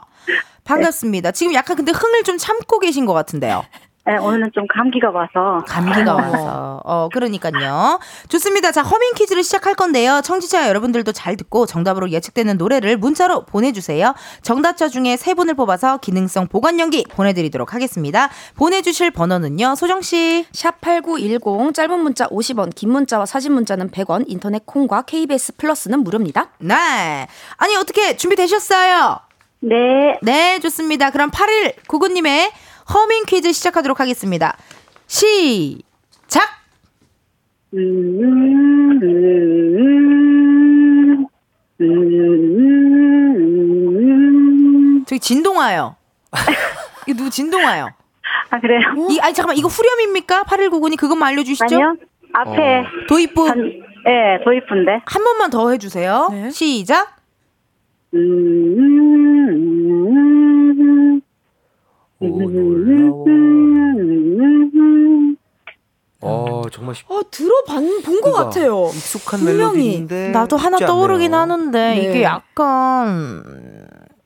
[0.64, 1.32] 반갑습니다.
[1.32, 3.64] 지금 약간 근데 흥을 좀 참고 계신 것 같은데요.
[4.08, 5.64] 네, 오늘은 좀 감기가 와서.
[5.68, 6.80] 감기가 와서.
[6.84, 8.00] 어, 그러니까요.
[8.30, 8.72] 좋습니다.
[8.72, 10.22] 자, 허밍 퀴즈를 시작할 건데요.
[10.24, 14.14] 청취자 여러분들도 잘 듣고 정답으로 예측되는 노래를 문자로 보내주세요.
[14.44, 18.30] 정답자 중에 세 분을 뽑아서 기능성 보관용기 보내드리도록 하겠습니다.
[18.56, 19.74] 보내주실 번호는요.
[19.74, 20.46] 소정씨.
[20.52, 26.50] 샵8910 짧은 문자 50원, 긴 문자와 사진 문자는 100원, 인터넷 콩과 KBS 플러스는 무료입니다.
[26.60, 27.28] 네.
[27.58, 29.20] 아니, 어떻게 준비되셨어요?
[29.62, 31.10] 네, 네, 좋습니다.
[31.10, 32.52] 그럼 8199님의
[32.94, 34.56] 허밍 퀴즈 시작하도록 하겠습니다.
[35.08, 36.44] 시작!
[37.74, 37.80] 음,
[38.22, 41.26] 음, 음,
[41.82, 41.86] 음,
[45.00, 45.06] 음.
[45.06, 45.96] 저기 진동아요.
[47.08, 47.90] 이거 누구 진동아요?
[48.50, 48.80] 아, 그래요?
[49.10, 50.44] 이, 아니, 잠깐만, 이거 후렴입니까?
[50.44, 51.76] 8199님, 그것만 알려주시죠.
[51.76, 51.96] 아니요,
[52.34, 52.84] 앞에.
[53.08, 53.48] 도입부.
[53.48, 53.72] 전,
[54.08, 55.02] 예, 도입부인데.
[55.06, 56.28] 한 번만 더 해주세요.
[56.32, 56.50] 네.
[56.52, 57.16] 시작.
[58.14, 58.20] 음,
[59.50, 61.20] 음, 오,
[62.20, 63.26] 놀라워.
[63.28, 65.36] 음,
[66.22, 68.86] 어, 정말 쉽- 어, 들어본 본것 그러니까 같아요.
[68.94, 69.78] 익숙한 분명히.
[69.78, 71.42] 멜로디인데 나도 하나 쉽지 떠오르긴 않네요.
[71.54, 72.02] 하는데, 네.
[72.10, 73.44] 이게 약간.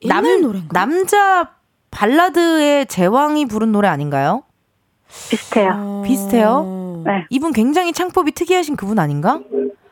[0.07, 0.69] 남, 옛날 노래인가?
[0.73, 1.51] 남자
[1.91, 4.43] 발라드의 제왕이 부른 노래 아닌가요?
[5.29, 6.03] 비슷해요.
[6.05, 7.01] 비슷해요?
[7.05, 7.25] 네.
[7.29, 9.41] 이분 굉장히 창법이 특이하신 그분 아닌가?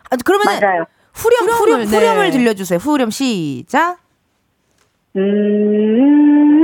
[0.10, 0.86] 아, 그러면 맞아요.
[1.14, 1.98] 후렴, 후렴, 후렴을, 네.
[1.98, 2.80] 후렴을 들려주세요.
[2.80, 3.98] 후렴 시작.
[5.16, 6.57] 음,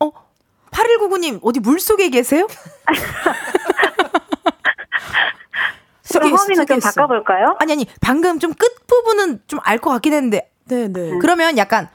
[0.00, 0.10] 어,
[0.70, 2.46] 8199님, 어디 물 속에 계세요?
[6.12, 6.88] 그럼 허밍을 좀 있어.
[6.92, 7.56] 바꿔볼까요?
[7.60, 11.18] 아니, 아니, 방금 좀 끝부분은 좀 알 것 같긴 했는데, 네, 네.
[11.20, 11.88] 그러면 약간,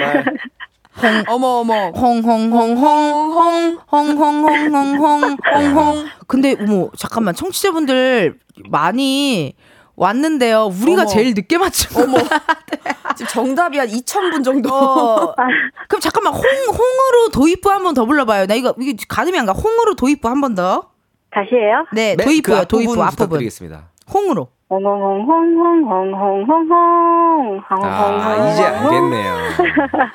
[1.28, 1.90] 어머, 어머.
[1.90, 6.06] 홍, 홍, 홍, 홍, 홍, 홍, 홍, 홍, 홍, 홍, 홍, 홍.
[6.26, 7.34] 근데, 어머, 잠깐만.
[7.34, 8.38] 청취자분들
[8.70, 9.54] 많이
[9.99, 10.70] 왔는데요.
[10.82, 11.11] 우리가 어머.
[11.11, 12.16] 제일 늦게 맞춘 어머.
[13.16, 14.68] 지금 정답이 한 2,000분 정도.
[14.72, 15.34] 어.
[15.88, 18.46] 그럼 잠깐만 홍 홍으로 도입부 한 번 더 불러봐요.
[18.46, 19.53] 나 이거 이게 가늠이 안 가.
[19.53, 20.90] 홍으로 도입부 한 번 더.
[21.30, 21.84] 다시 해요?
[21.92, 22.61] 네, 네, 도입부요.
[22.61, 23.16] 그 도입부 앞부분.
[23.28, 23.88] 부탁드리겠습니다.
[24.14, 24.49] 홍으로.
[24.70, 29.34] 홍홍홍홍홍홍홍홍홍 아, 이제 알겠네요.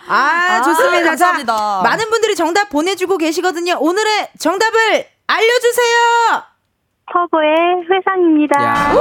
[0.08, 1.06] 아, 아, 좋습니다.
[1.08, 1.56] 감사합니다.
[1.56, 3.78] 자, 많은 분들이 정답 보내주고 계시거든요.
[3.80, 6.44] 오늘의 정답을 알려주세요.
[7.12, 7.52] 터보의
[7.92, 8.94] 회상입니다.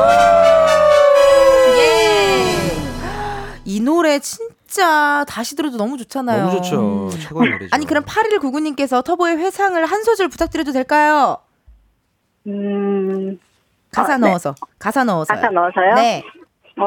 [3.73, 6.45] 이 노래 진짜 다시 들어도 너무 좋잖아요.
[6.45, 7.11] 너무 좋죠.
[7.19, 7.69] 최고의 노래죠.
[7.73, 11.39] 아니 그럼 8199님께서 터보의 회상을 한 소절 부탁드려도 될까요?
[12.47, 13.39] 음,
[13.91, 14.29] 가사 어, 네.
[14.29, 14.55] 넣어서.
[14.79, 15.33] 가사 넣어서.
[15.33, 15.95] 가사 넣어서요?
[15.95, 16.23] 네.
[16.79, 16.85] 어,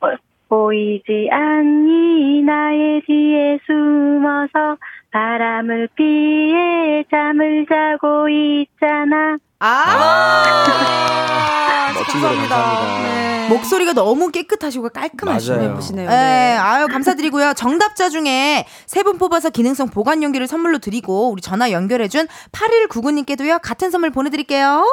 [0.00, 0.10] 어,
[0.48, 4.78] 보이지 않니 나의 뒤에 숨어서
[5.12, 9.38] 바람을 피해 잠을 자고 있잖아.
[9.60, 10.64] 아,
[11.94, 13.48] 멋진 노래 감사합니다.
[13.48, 15.58] 목소리가 너무 깨끗하시고 깔끔하시네요.
[15.60, 15.72] 맞아요.
[15.72, 16.08] 예쁘시네요.
[16.08, 17.54] 네, 아유 감사드리고요.
[17.54, 23.90] 정답자 중에 세 분 뽑아서 기능성 보관 용기를 선물로 드리고 우리 전화 연결해준 8199님께도요 같은
[23.90, 24.84] 선물 보내드릴게요.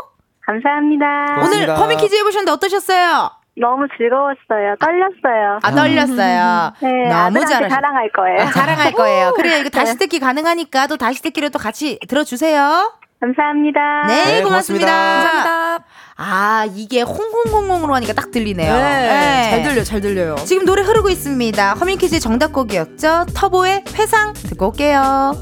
[0.46, 1.06] 감사합니다.
[1.36, 1.74] 고맙습니다.
[1.74, 3.32] 오늘 coming 퀴즈 해보셨는데 어떠셨어요?
[3.60, 4.76] 너무 즐거웠어요.
[4.80, 5.60] 떨렸어요.
[5.64, 6.74] 아 떨렸어요.
[6.82, 7.68] 네, 너무 잘하.
[7.70, 8.42] 자랑할 거예요.
[8.42, 9.34] 아, 자랑할 거예요.
[9.34, 9.58] 그래요.
[9.60, 12.94] 이거 다시 듣기 가능하니까 또 다시 듣기로 또 같이 들어주세요.
[13.20, 14.04] 감사합니다.
[14.08, 14.86] 네, 네, 고맙습니다.
[14.86, 15.32] 고맙습니다.
[15.32, 15.86] 감사합니다.
[16.18, 18.74] 아 이게 홍홍홍홍으로 하니까 딱 들리네요.
[18.74, 20.36] 네, 잘 들려요, 잘 들려요.
[20.46, 21.74] 지금 노래 흐르고 있습니다.
[21.74, 23.26] 허밍 퀴즈 정답곡이었죠.
[23.34, 25.34] 터보의 회상 듣고 올게요.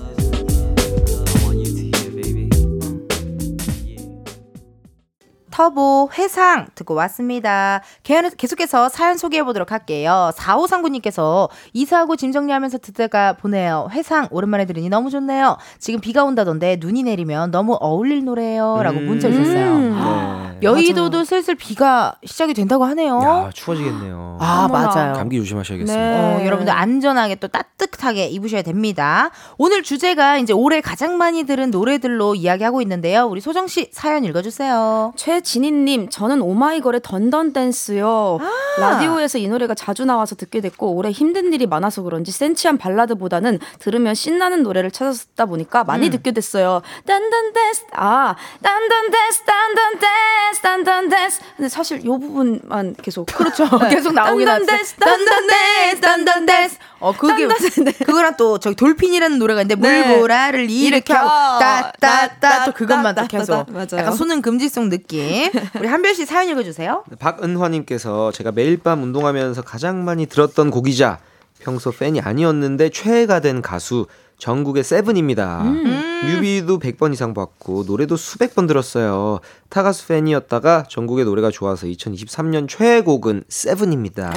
[5.64, 7.82] 터보 회상 듣고 왔습니다.
[8.01, 10.32] 계속- 계속해서 사연 소개해 보도록 할게요.
[10.36, 13.88] 4539님께서 이사하고 짐 정리하면서 듣다가 보내요.
[13.91, 15.58] 회상 오랜만에 들으니 너무 좋네요.
[15.78, 18.82] 지금 비가 온다던데 눈이 내리면 너무 어울릴 노래예요.
[18.82, 19.06] 라고 음.
[19.06, 19.66] 문자 주셨어요.
[19.76, 20.58] 음.
[20.60, 20.68] 네.
[20.68, 23.20] 여의도도 슬슬 비가 시작이 된다고 하네요.
[23.22, 24.38] 야, 추워지겠네요.
[24.39, 24.88] 아, 어머나.
[24.88, 25.14] 맞아요.
[25.14, 26.04] 감기 조심하셔야겠습니다.
[26.04, 26.18] 네.
[26.41, 29.30] 어, 여러분들 안전하게 또 따뜻하게 입으셔야 됩니다.
[29.60, 33.26] 오늘 주제가 이제 올해 가장 많이 들은 노래들로 이야기하고 있는데요.
[33.26, 35.14] 우리 소정 씨 사연 읽어주세요.
[35.16, 38.39] 최 진희님, 저는 오마이걸의 던던 댄스요.
[38.80, 44.16] 라디오에서 이 노래가 자주 나와서 듣게 됐고 올해 힘든 일이 많아서 그런지 센치한 발라드보다는 들으면
[44.16, 46.82] 신나는 노래를 찾았다 보니까 많이 듣게 됐어요.
[47.06, 51.39] 던던 댄스, 아, Dun Dun Dance, Dun Dun Dance, Dun Dun Dance.
[51.58, 53.66] 근데 사실 이 부분만 계속 그렇죠.
[53.89, 54.78] 계속 나오긴 Dun Dun 하죠.
[54.78, 56.78] Dance, Dun Dun Dance, Dun Dun Dance.
[57.00, 57.48] 어, 그게.
[58.06, 60.08] 그거랑 또 저기 Dolphin이라는 노래가 있는데 네.
[60.08, 61.14] 물보라를 일으켜.
[61.14, 63.88] 따 따 따 또 그것만 또 따, 따, 계속 따, 맞아요.
[63.98, 65.33] 약간 수능 금지송 느낌.
[65.80, 67.04] 우리 한별 씨 사연 읽어 주세요.
[67.20, 71.20] 박은화 님께서 제가 매일 밤 운동하면서 가장 많이 들었던 곡이자
[71.60, 74.06] 평소 팬이 아니었는데 최애가 된 가수
[74.38, 75.64] 정국의 Seven입니다.
[75.64, 79.40] 뮤비도 100번 이상 봤고 노래도 수백 번 들었어요.
[79.70, 84.34] 타가수 팬이었다가 정국의 노래가 좋아서 2023년 최애곡은 Seven입니다.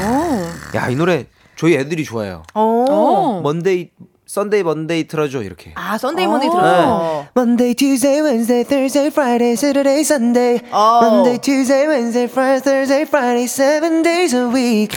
[0.77, 1.27] 야, 이 노래
[1.57, 2.43] 저희 애들이 좋아해요.
[2.55, 3.41] 오.
[3.43, 3.91] Monday
[4.27, 5.73] Sunday Monday 틀어줘 이렇게.
[5.77, 6.53] 아, Sunday Monday 어.
[6.53, 7.27] 들었어.
[7.37, 10.61] Monday, Tuesday, Wednesday, Thursday, Friday, Saturday, Sunday.
[10.73, 11.01] 어.
[11.03, 14.97] Monday, Tuesday, Wednesday, Friday, Thursday, Friday, seven days a week.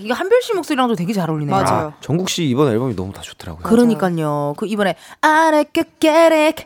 [0.00, 1.54] 이거 한별 씨 목소리랑도 되게 잘 어울리네요.
[1.54, 1.88] 맞아요.
[1.88, 3.64] 아, 정국 씨 이번 앨범이 너무 다 좋더라고요.
[3.64, 4.54] 그러니까요.
[4.56, 5.64] 그 이번에 I
[6.00, 6.64] get it.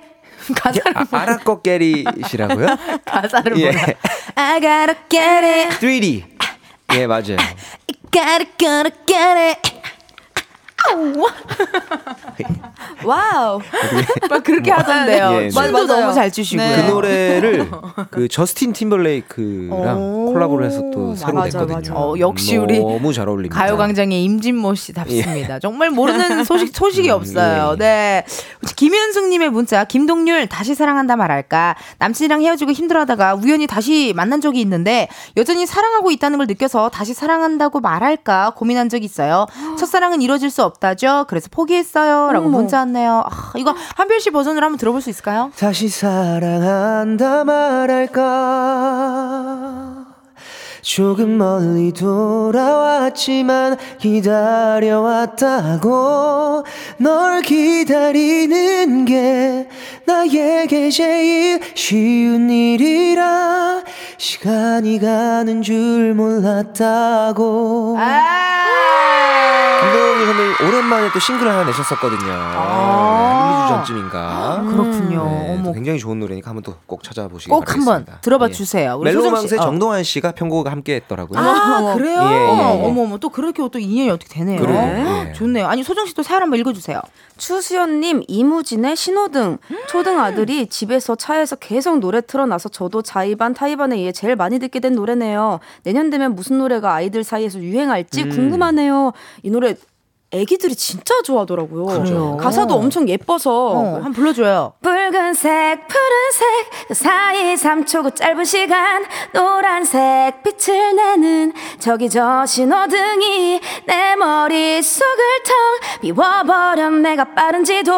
[0.54, 2.66] 가사를 아, 아라꺼 깨리시라고요?
[3.04, 3.70] 가사를 예.
[3.72, 3.82] 몰라.
[4.36, 5.68] I gotta get it.
[5.80, 6.24] 3D.
[6.94, 7.38] 예, 맞아요.
[8.12, 9.74] Gotta gotta get it.
[13.04, 13.60] 와우.
[14.30, 15.30] 막 그렇게 하던데요.
[15.32, 15.50] 예, 네.
[15.50, 15.86] 춤도 맞아요.
[15.86, 16.66] 너무 잘 추시고요.
[16.66, 16.76] 네.
[16.86, 17.70] 그 노래를
[18.10, 21.76] 그 저스틴 팀벌레이크랑 오, 콜라보를 해서 또 새로 맞아, 냈거든요.
[21.76, 21.94] 맞아.
[21.94, 23.58] 어, 역시 우리 너무 잘 어울립니다.
[23.58, 25.58] 가요광장의 임진모 씨 답습니다.
[25.58, 27.72] 정말 모르는 소식 소식이 없어요.
[27.74, 27.78] 예.
[27.78, 28.24] 네,
[28.76, 35.66] 김현숙님의 문자 김동률 다시 사랑한다 말할까 남친이랑 헤어지고 힘들어하다가 우연히 다시 만난 적이 있는데 여전히
[35.66, 39.46] 사랑하고 있다는 걸 느껴서 다시 사랑한다고 말할까 고민한 적이 있어요.
[39.78, 41.24] 첫사랑은 이루어질 수 없 다죠.
[41.28, 42.48] 그래서 포기했어요.라고.
[42.48, 43.22] 문자 왔네요.
[43.26, 45.50] 아, 이거 한별 씨 버전으로 한번 들어볼 수 있을까요?
[45.58, 48.22] 다시 사랑한다 말할까
[50.84, 55.42] 조금 멀리 돌아왔지만 기다려왔다고
[56.98, 59.66] 널 기다리는 게
[60.04, 63.82] 나에게 제일 쉬운 일이라
[64.18, 67.96] 시간이 가는 줄 몰랐다고
[69.80, 72.30] 김동희 선배님 오랜만에 또 싱글을 하나 내셨었거든요.
[72.30, 74.18] 한 1, 2주 전쯤인가.
[74.62, 75.24] 그렇군요.
[75.64, 75.72] 네.
[75.74, 77.92] 굉장히 좋은 노래니까 한번 또 꼭 찾아보시기 꼭 바라겠습니다.
[77.92, 78.52] 한번 들어봐 예.
[78.52, 78.98] 주세요.
[78.98, 79.04] 씨.
[79.04, 79.62] 멜로망스의 어.
[79.64, 81.38] 정동환 씨가 편곡을 함께 했더라고요.
[81.38, 82.20] 아, 그래요?
[82.22, 82.84] 예, 예, 예.
[82.86, 84.60] 어머, 어머, 또 그렇게 또 인연이 어떻게 되네요.
[84.60, 85.26] 그래요.
[85.28, 85.32] 예.
[85.32, 85.66] 좋네요.
[85.66, 87.00] 아니, 소정 씨도 사연 한번 읽어주세요.
[87.36, 94.36] 추수연님 이무진의 신호등 초등 아들이 집에서 차에서 계속 노래 틀어놔서 저도 자의반 타의반에 의해 제일
[94.36, 95.58] 많이 듣게 된 노래네요.
[95.82, 98.30] 내년 되면 무슨 노래가 아이들 사이에서 유행할지 음.
[98.30, 99.12] 궁금하네요.
[99.42, 99.74] 이 노래
[100.34, 101.86] 애기들이 진짜 좋아하더라고요.
[101.86, 102.36] 그래요?
[102.36, 104.72] 가사도 엄청 예뻐서 어, 한번 불러줘요.
[104.82, 114.16] 붉은색 푸른색 그 사이 3초 그 짧은 시간 노란색 빛을 내는 저기 저 신호등이 내
[114.16, 117.92] 머릿속을 텅 비워버려 내가 빠른지도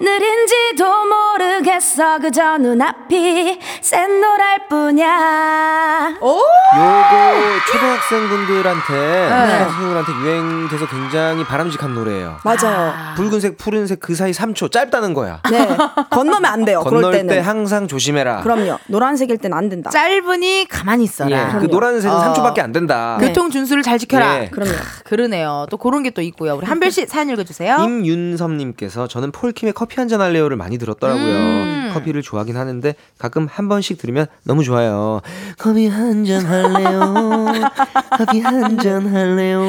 [0.00, 9.50] 느린지도 모르겠어 그저 눈앞이 샛노랄 뿐이야 요거 초등학생분들한테 네.
[9.50, 12.38] 초등학생분들한테 유행돼서 굉장히 바람직 한 노래예요.
[12.44, 15.40] 맞아요 붉은색, 푸른색 그 사이 3초 짧다는 거야.
[15.50, 15.68] 네
[16.10, 18.40] 건너면 안 돼요 그럴 건널 때는 때 항상 조심해라.
[18.42, 21.30] 그럼요 노란색일 땐 안 된다 짧으니 가만히 있어라.
[21.56, 22.34] 예, 그 노란색은 어.
[22.34, 23.16] 3초밖에 안 된다.
[23.20, 24.42] 교통 준수를 잘 지켜라.
[24.44, 24.48] 예.
[24.50, 24.72] 그럼요
[25.04, 25.66] 그러네요.
[25.70, 26.54] 또 그런 게 또 있고요.
[26.56, 27.76] 우리 한별 씨 사연 읽어주세요.
[27.80, 31.24] 임윤섭님께서 저는 폴킴의 커피 한 잔 할래요를 많이 들었더라고요.
[31.34, 31.90] 음.
[31.92, 35.20] 커피를 좋아하긴 하는데 가끔 한 번씩 들으면 너무 좋아요.
[35.58, 37.46] 커피 한 잔 할래요.
[38.16, 39.60] 커피 한 잔 할래요.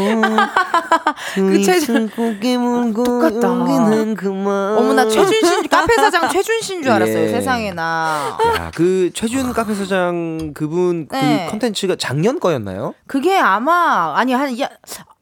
[1.36, 1.80] 그 최-
[2.10, 3.48] 곱게 물고 똑같다.
[3.48, 4.78] 여기는 그만.
[4.78, 7.24] 어머나 최준신 카페 사장 최준신 줄 알았어요.
[7.24, 7.28] 예.
[7.30, 8.38] 세상에나.
[8.58, 11.46] 야, 그 최준 카페 사장 그분 네.
[11.46, 12.94] 그 컨텐츠가 작년 거였나요?
[13.08, 14.70] 그게 아마 아니 한 야,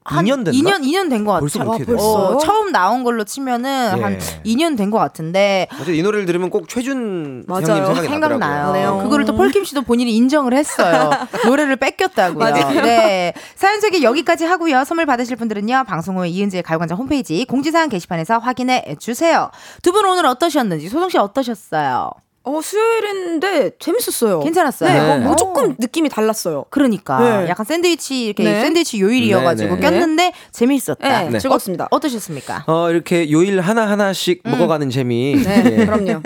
[0.07, 0.51] 한 2년 됐나?
[0.77, 1.39] 2년 2년 된 것 같아요.
[1.41, 2.37] 벌써 그렇게 어, 됐어요?
[2.37, 4.01] 처음 나온 걸로 치면은 예.
[4.01, 7.65] 한 2년 된 것 같은데 이 노래를 들으면 꼭 최준 맞아요.
[7.65, 8.67] 형님 생각이 생각나요.
[8.67, 9.03] 나더라고요.
[9.03, 11.09] 그거를 또 폴킴 씨도 본인이 인정을 했어요.
[11.45, 12.53] 노래를 뺏겼다고요.
[12.83, 13.33] 네.
[13.55, 14.83] 사연 소개 여기까지 하고요.
[14.83, 15.85] 선물 받으실 분들은요.
[15.87, 19.49] 방송 후에 이은지의 가요관장 홈페이지 공지사항 게시판에서 확인해 주세요.
[19.81, 22.11] 두 분 오늘 어떠셨는지 소정 씨 어떠셨어요?
[22.45, 24.39] 어, 수요일인데 재밌었어요.
[24.41, 24.89] 괜찮았어요.
[24.89, 25.07] 네, 네.
[25.17, 26.65] 뭐, 뭐 조금 느낌이 달랐어요.
[26.69, 27.49] 그러니까 네.
[27.49, 28.61] 약간 샌드위치 이렇게 네.
[28.61, 29.89] 샌드위치 요일이어가지고 네, 네.
[29.89, 31.23] 꼈는데 재밌었다.
[31.23, 31.39] 네, 네.
[31.39, 31.87] 즐겁습니다.
[31.91, 35.35] 어, 떠셨습니까 어, 이렇게 요일 하나 하나씩 먹어가는 재미.
[35.43, 35.85] 네, 예.
[35.85, 36.21] 그럼요.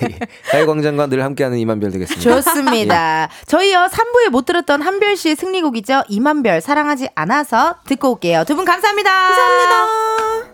[0.50, 2.22] 가요광장과 늘 함께하는 이만별 되겠습니다.
[2.42, 3.28] 좋습니다.
[3.46, 6.04] 저희요 3부에 못 들었던 한별 씨의 승리곡이죠.
[6.08, 8.44] 이만별 사랑하지 않아서 듣고 올게요.
[8.46, 9.10] 두 분 감사합니다.
[9.10, 10.53] 감사합니다.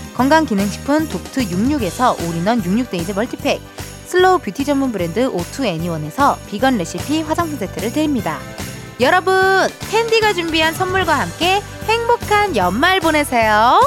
[0.15, 3.61] 건강기능식품 독트 66에서 올인원 66데이즈 멀티팩,
[4.05, 8.39] 슬로우 뷰티 전문 브랜드 오투 애니원에서 비건 레시피 화장품 세트를 드립니다.
[8.99, 9.33] 여러분,
[9.89, 13.79] 캔디가 준비한 선물과 함께 행복한 연말 보내세요.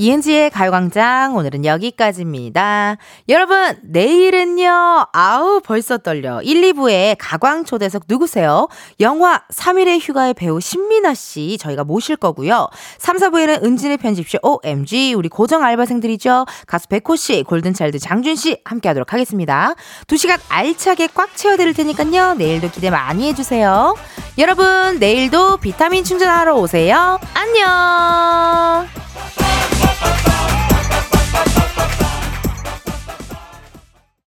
[0.00, 2.96] 이은지의 가요광장 오늘은 여기까지입니다.
[3.28, 5.08] 여러분 내일은요.
[5.12, 6.40] 아우 벌써 떨려.
[6.40, 8.68] 1, 2부에 가광 초대석 누구세요?
[9.00, 12.70] 영화 3일의 휴가의 배우 신민아 씨 저희가 모실 거고요.
[12.96, 16.46] 3, 4부에는 은진의 편집쇼 OMG 우리 고정 알바생들이죠.
[16.66, 19.74] 가수 백호 씨, 골든차일드 장준 씨 함께하도록 하겠습니다.
[20.06, 22.36] 2시간 알차게 꽉 채워드릴 테니까요.
[22.38, 23.94] 내일도 기대 많이 해주세요.
[24.38, 27.20] 여러분 내일도 비타민 충전하러 오세요.
[27.34, 28.88] 안녕.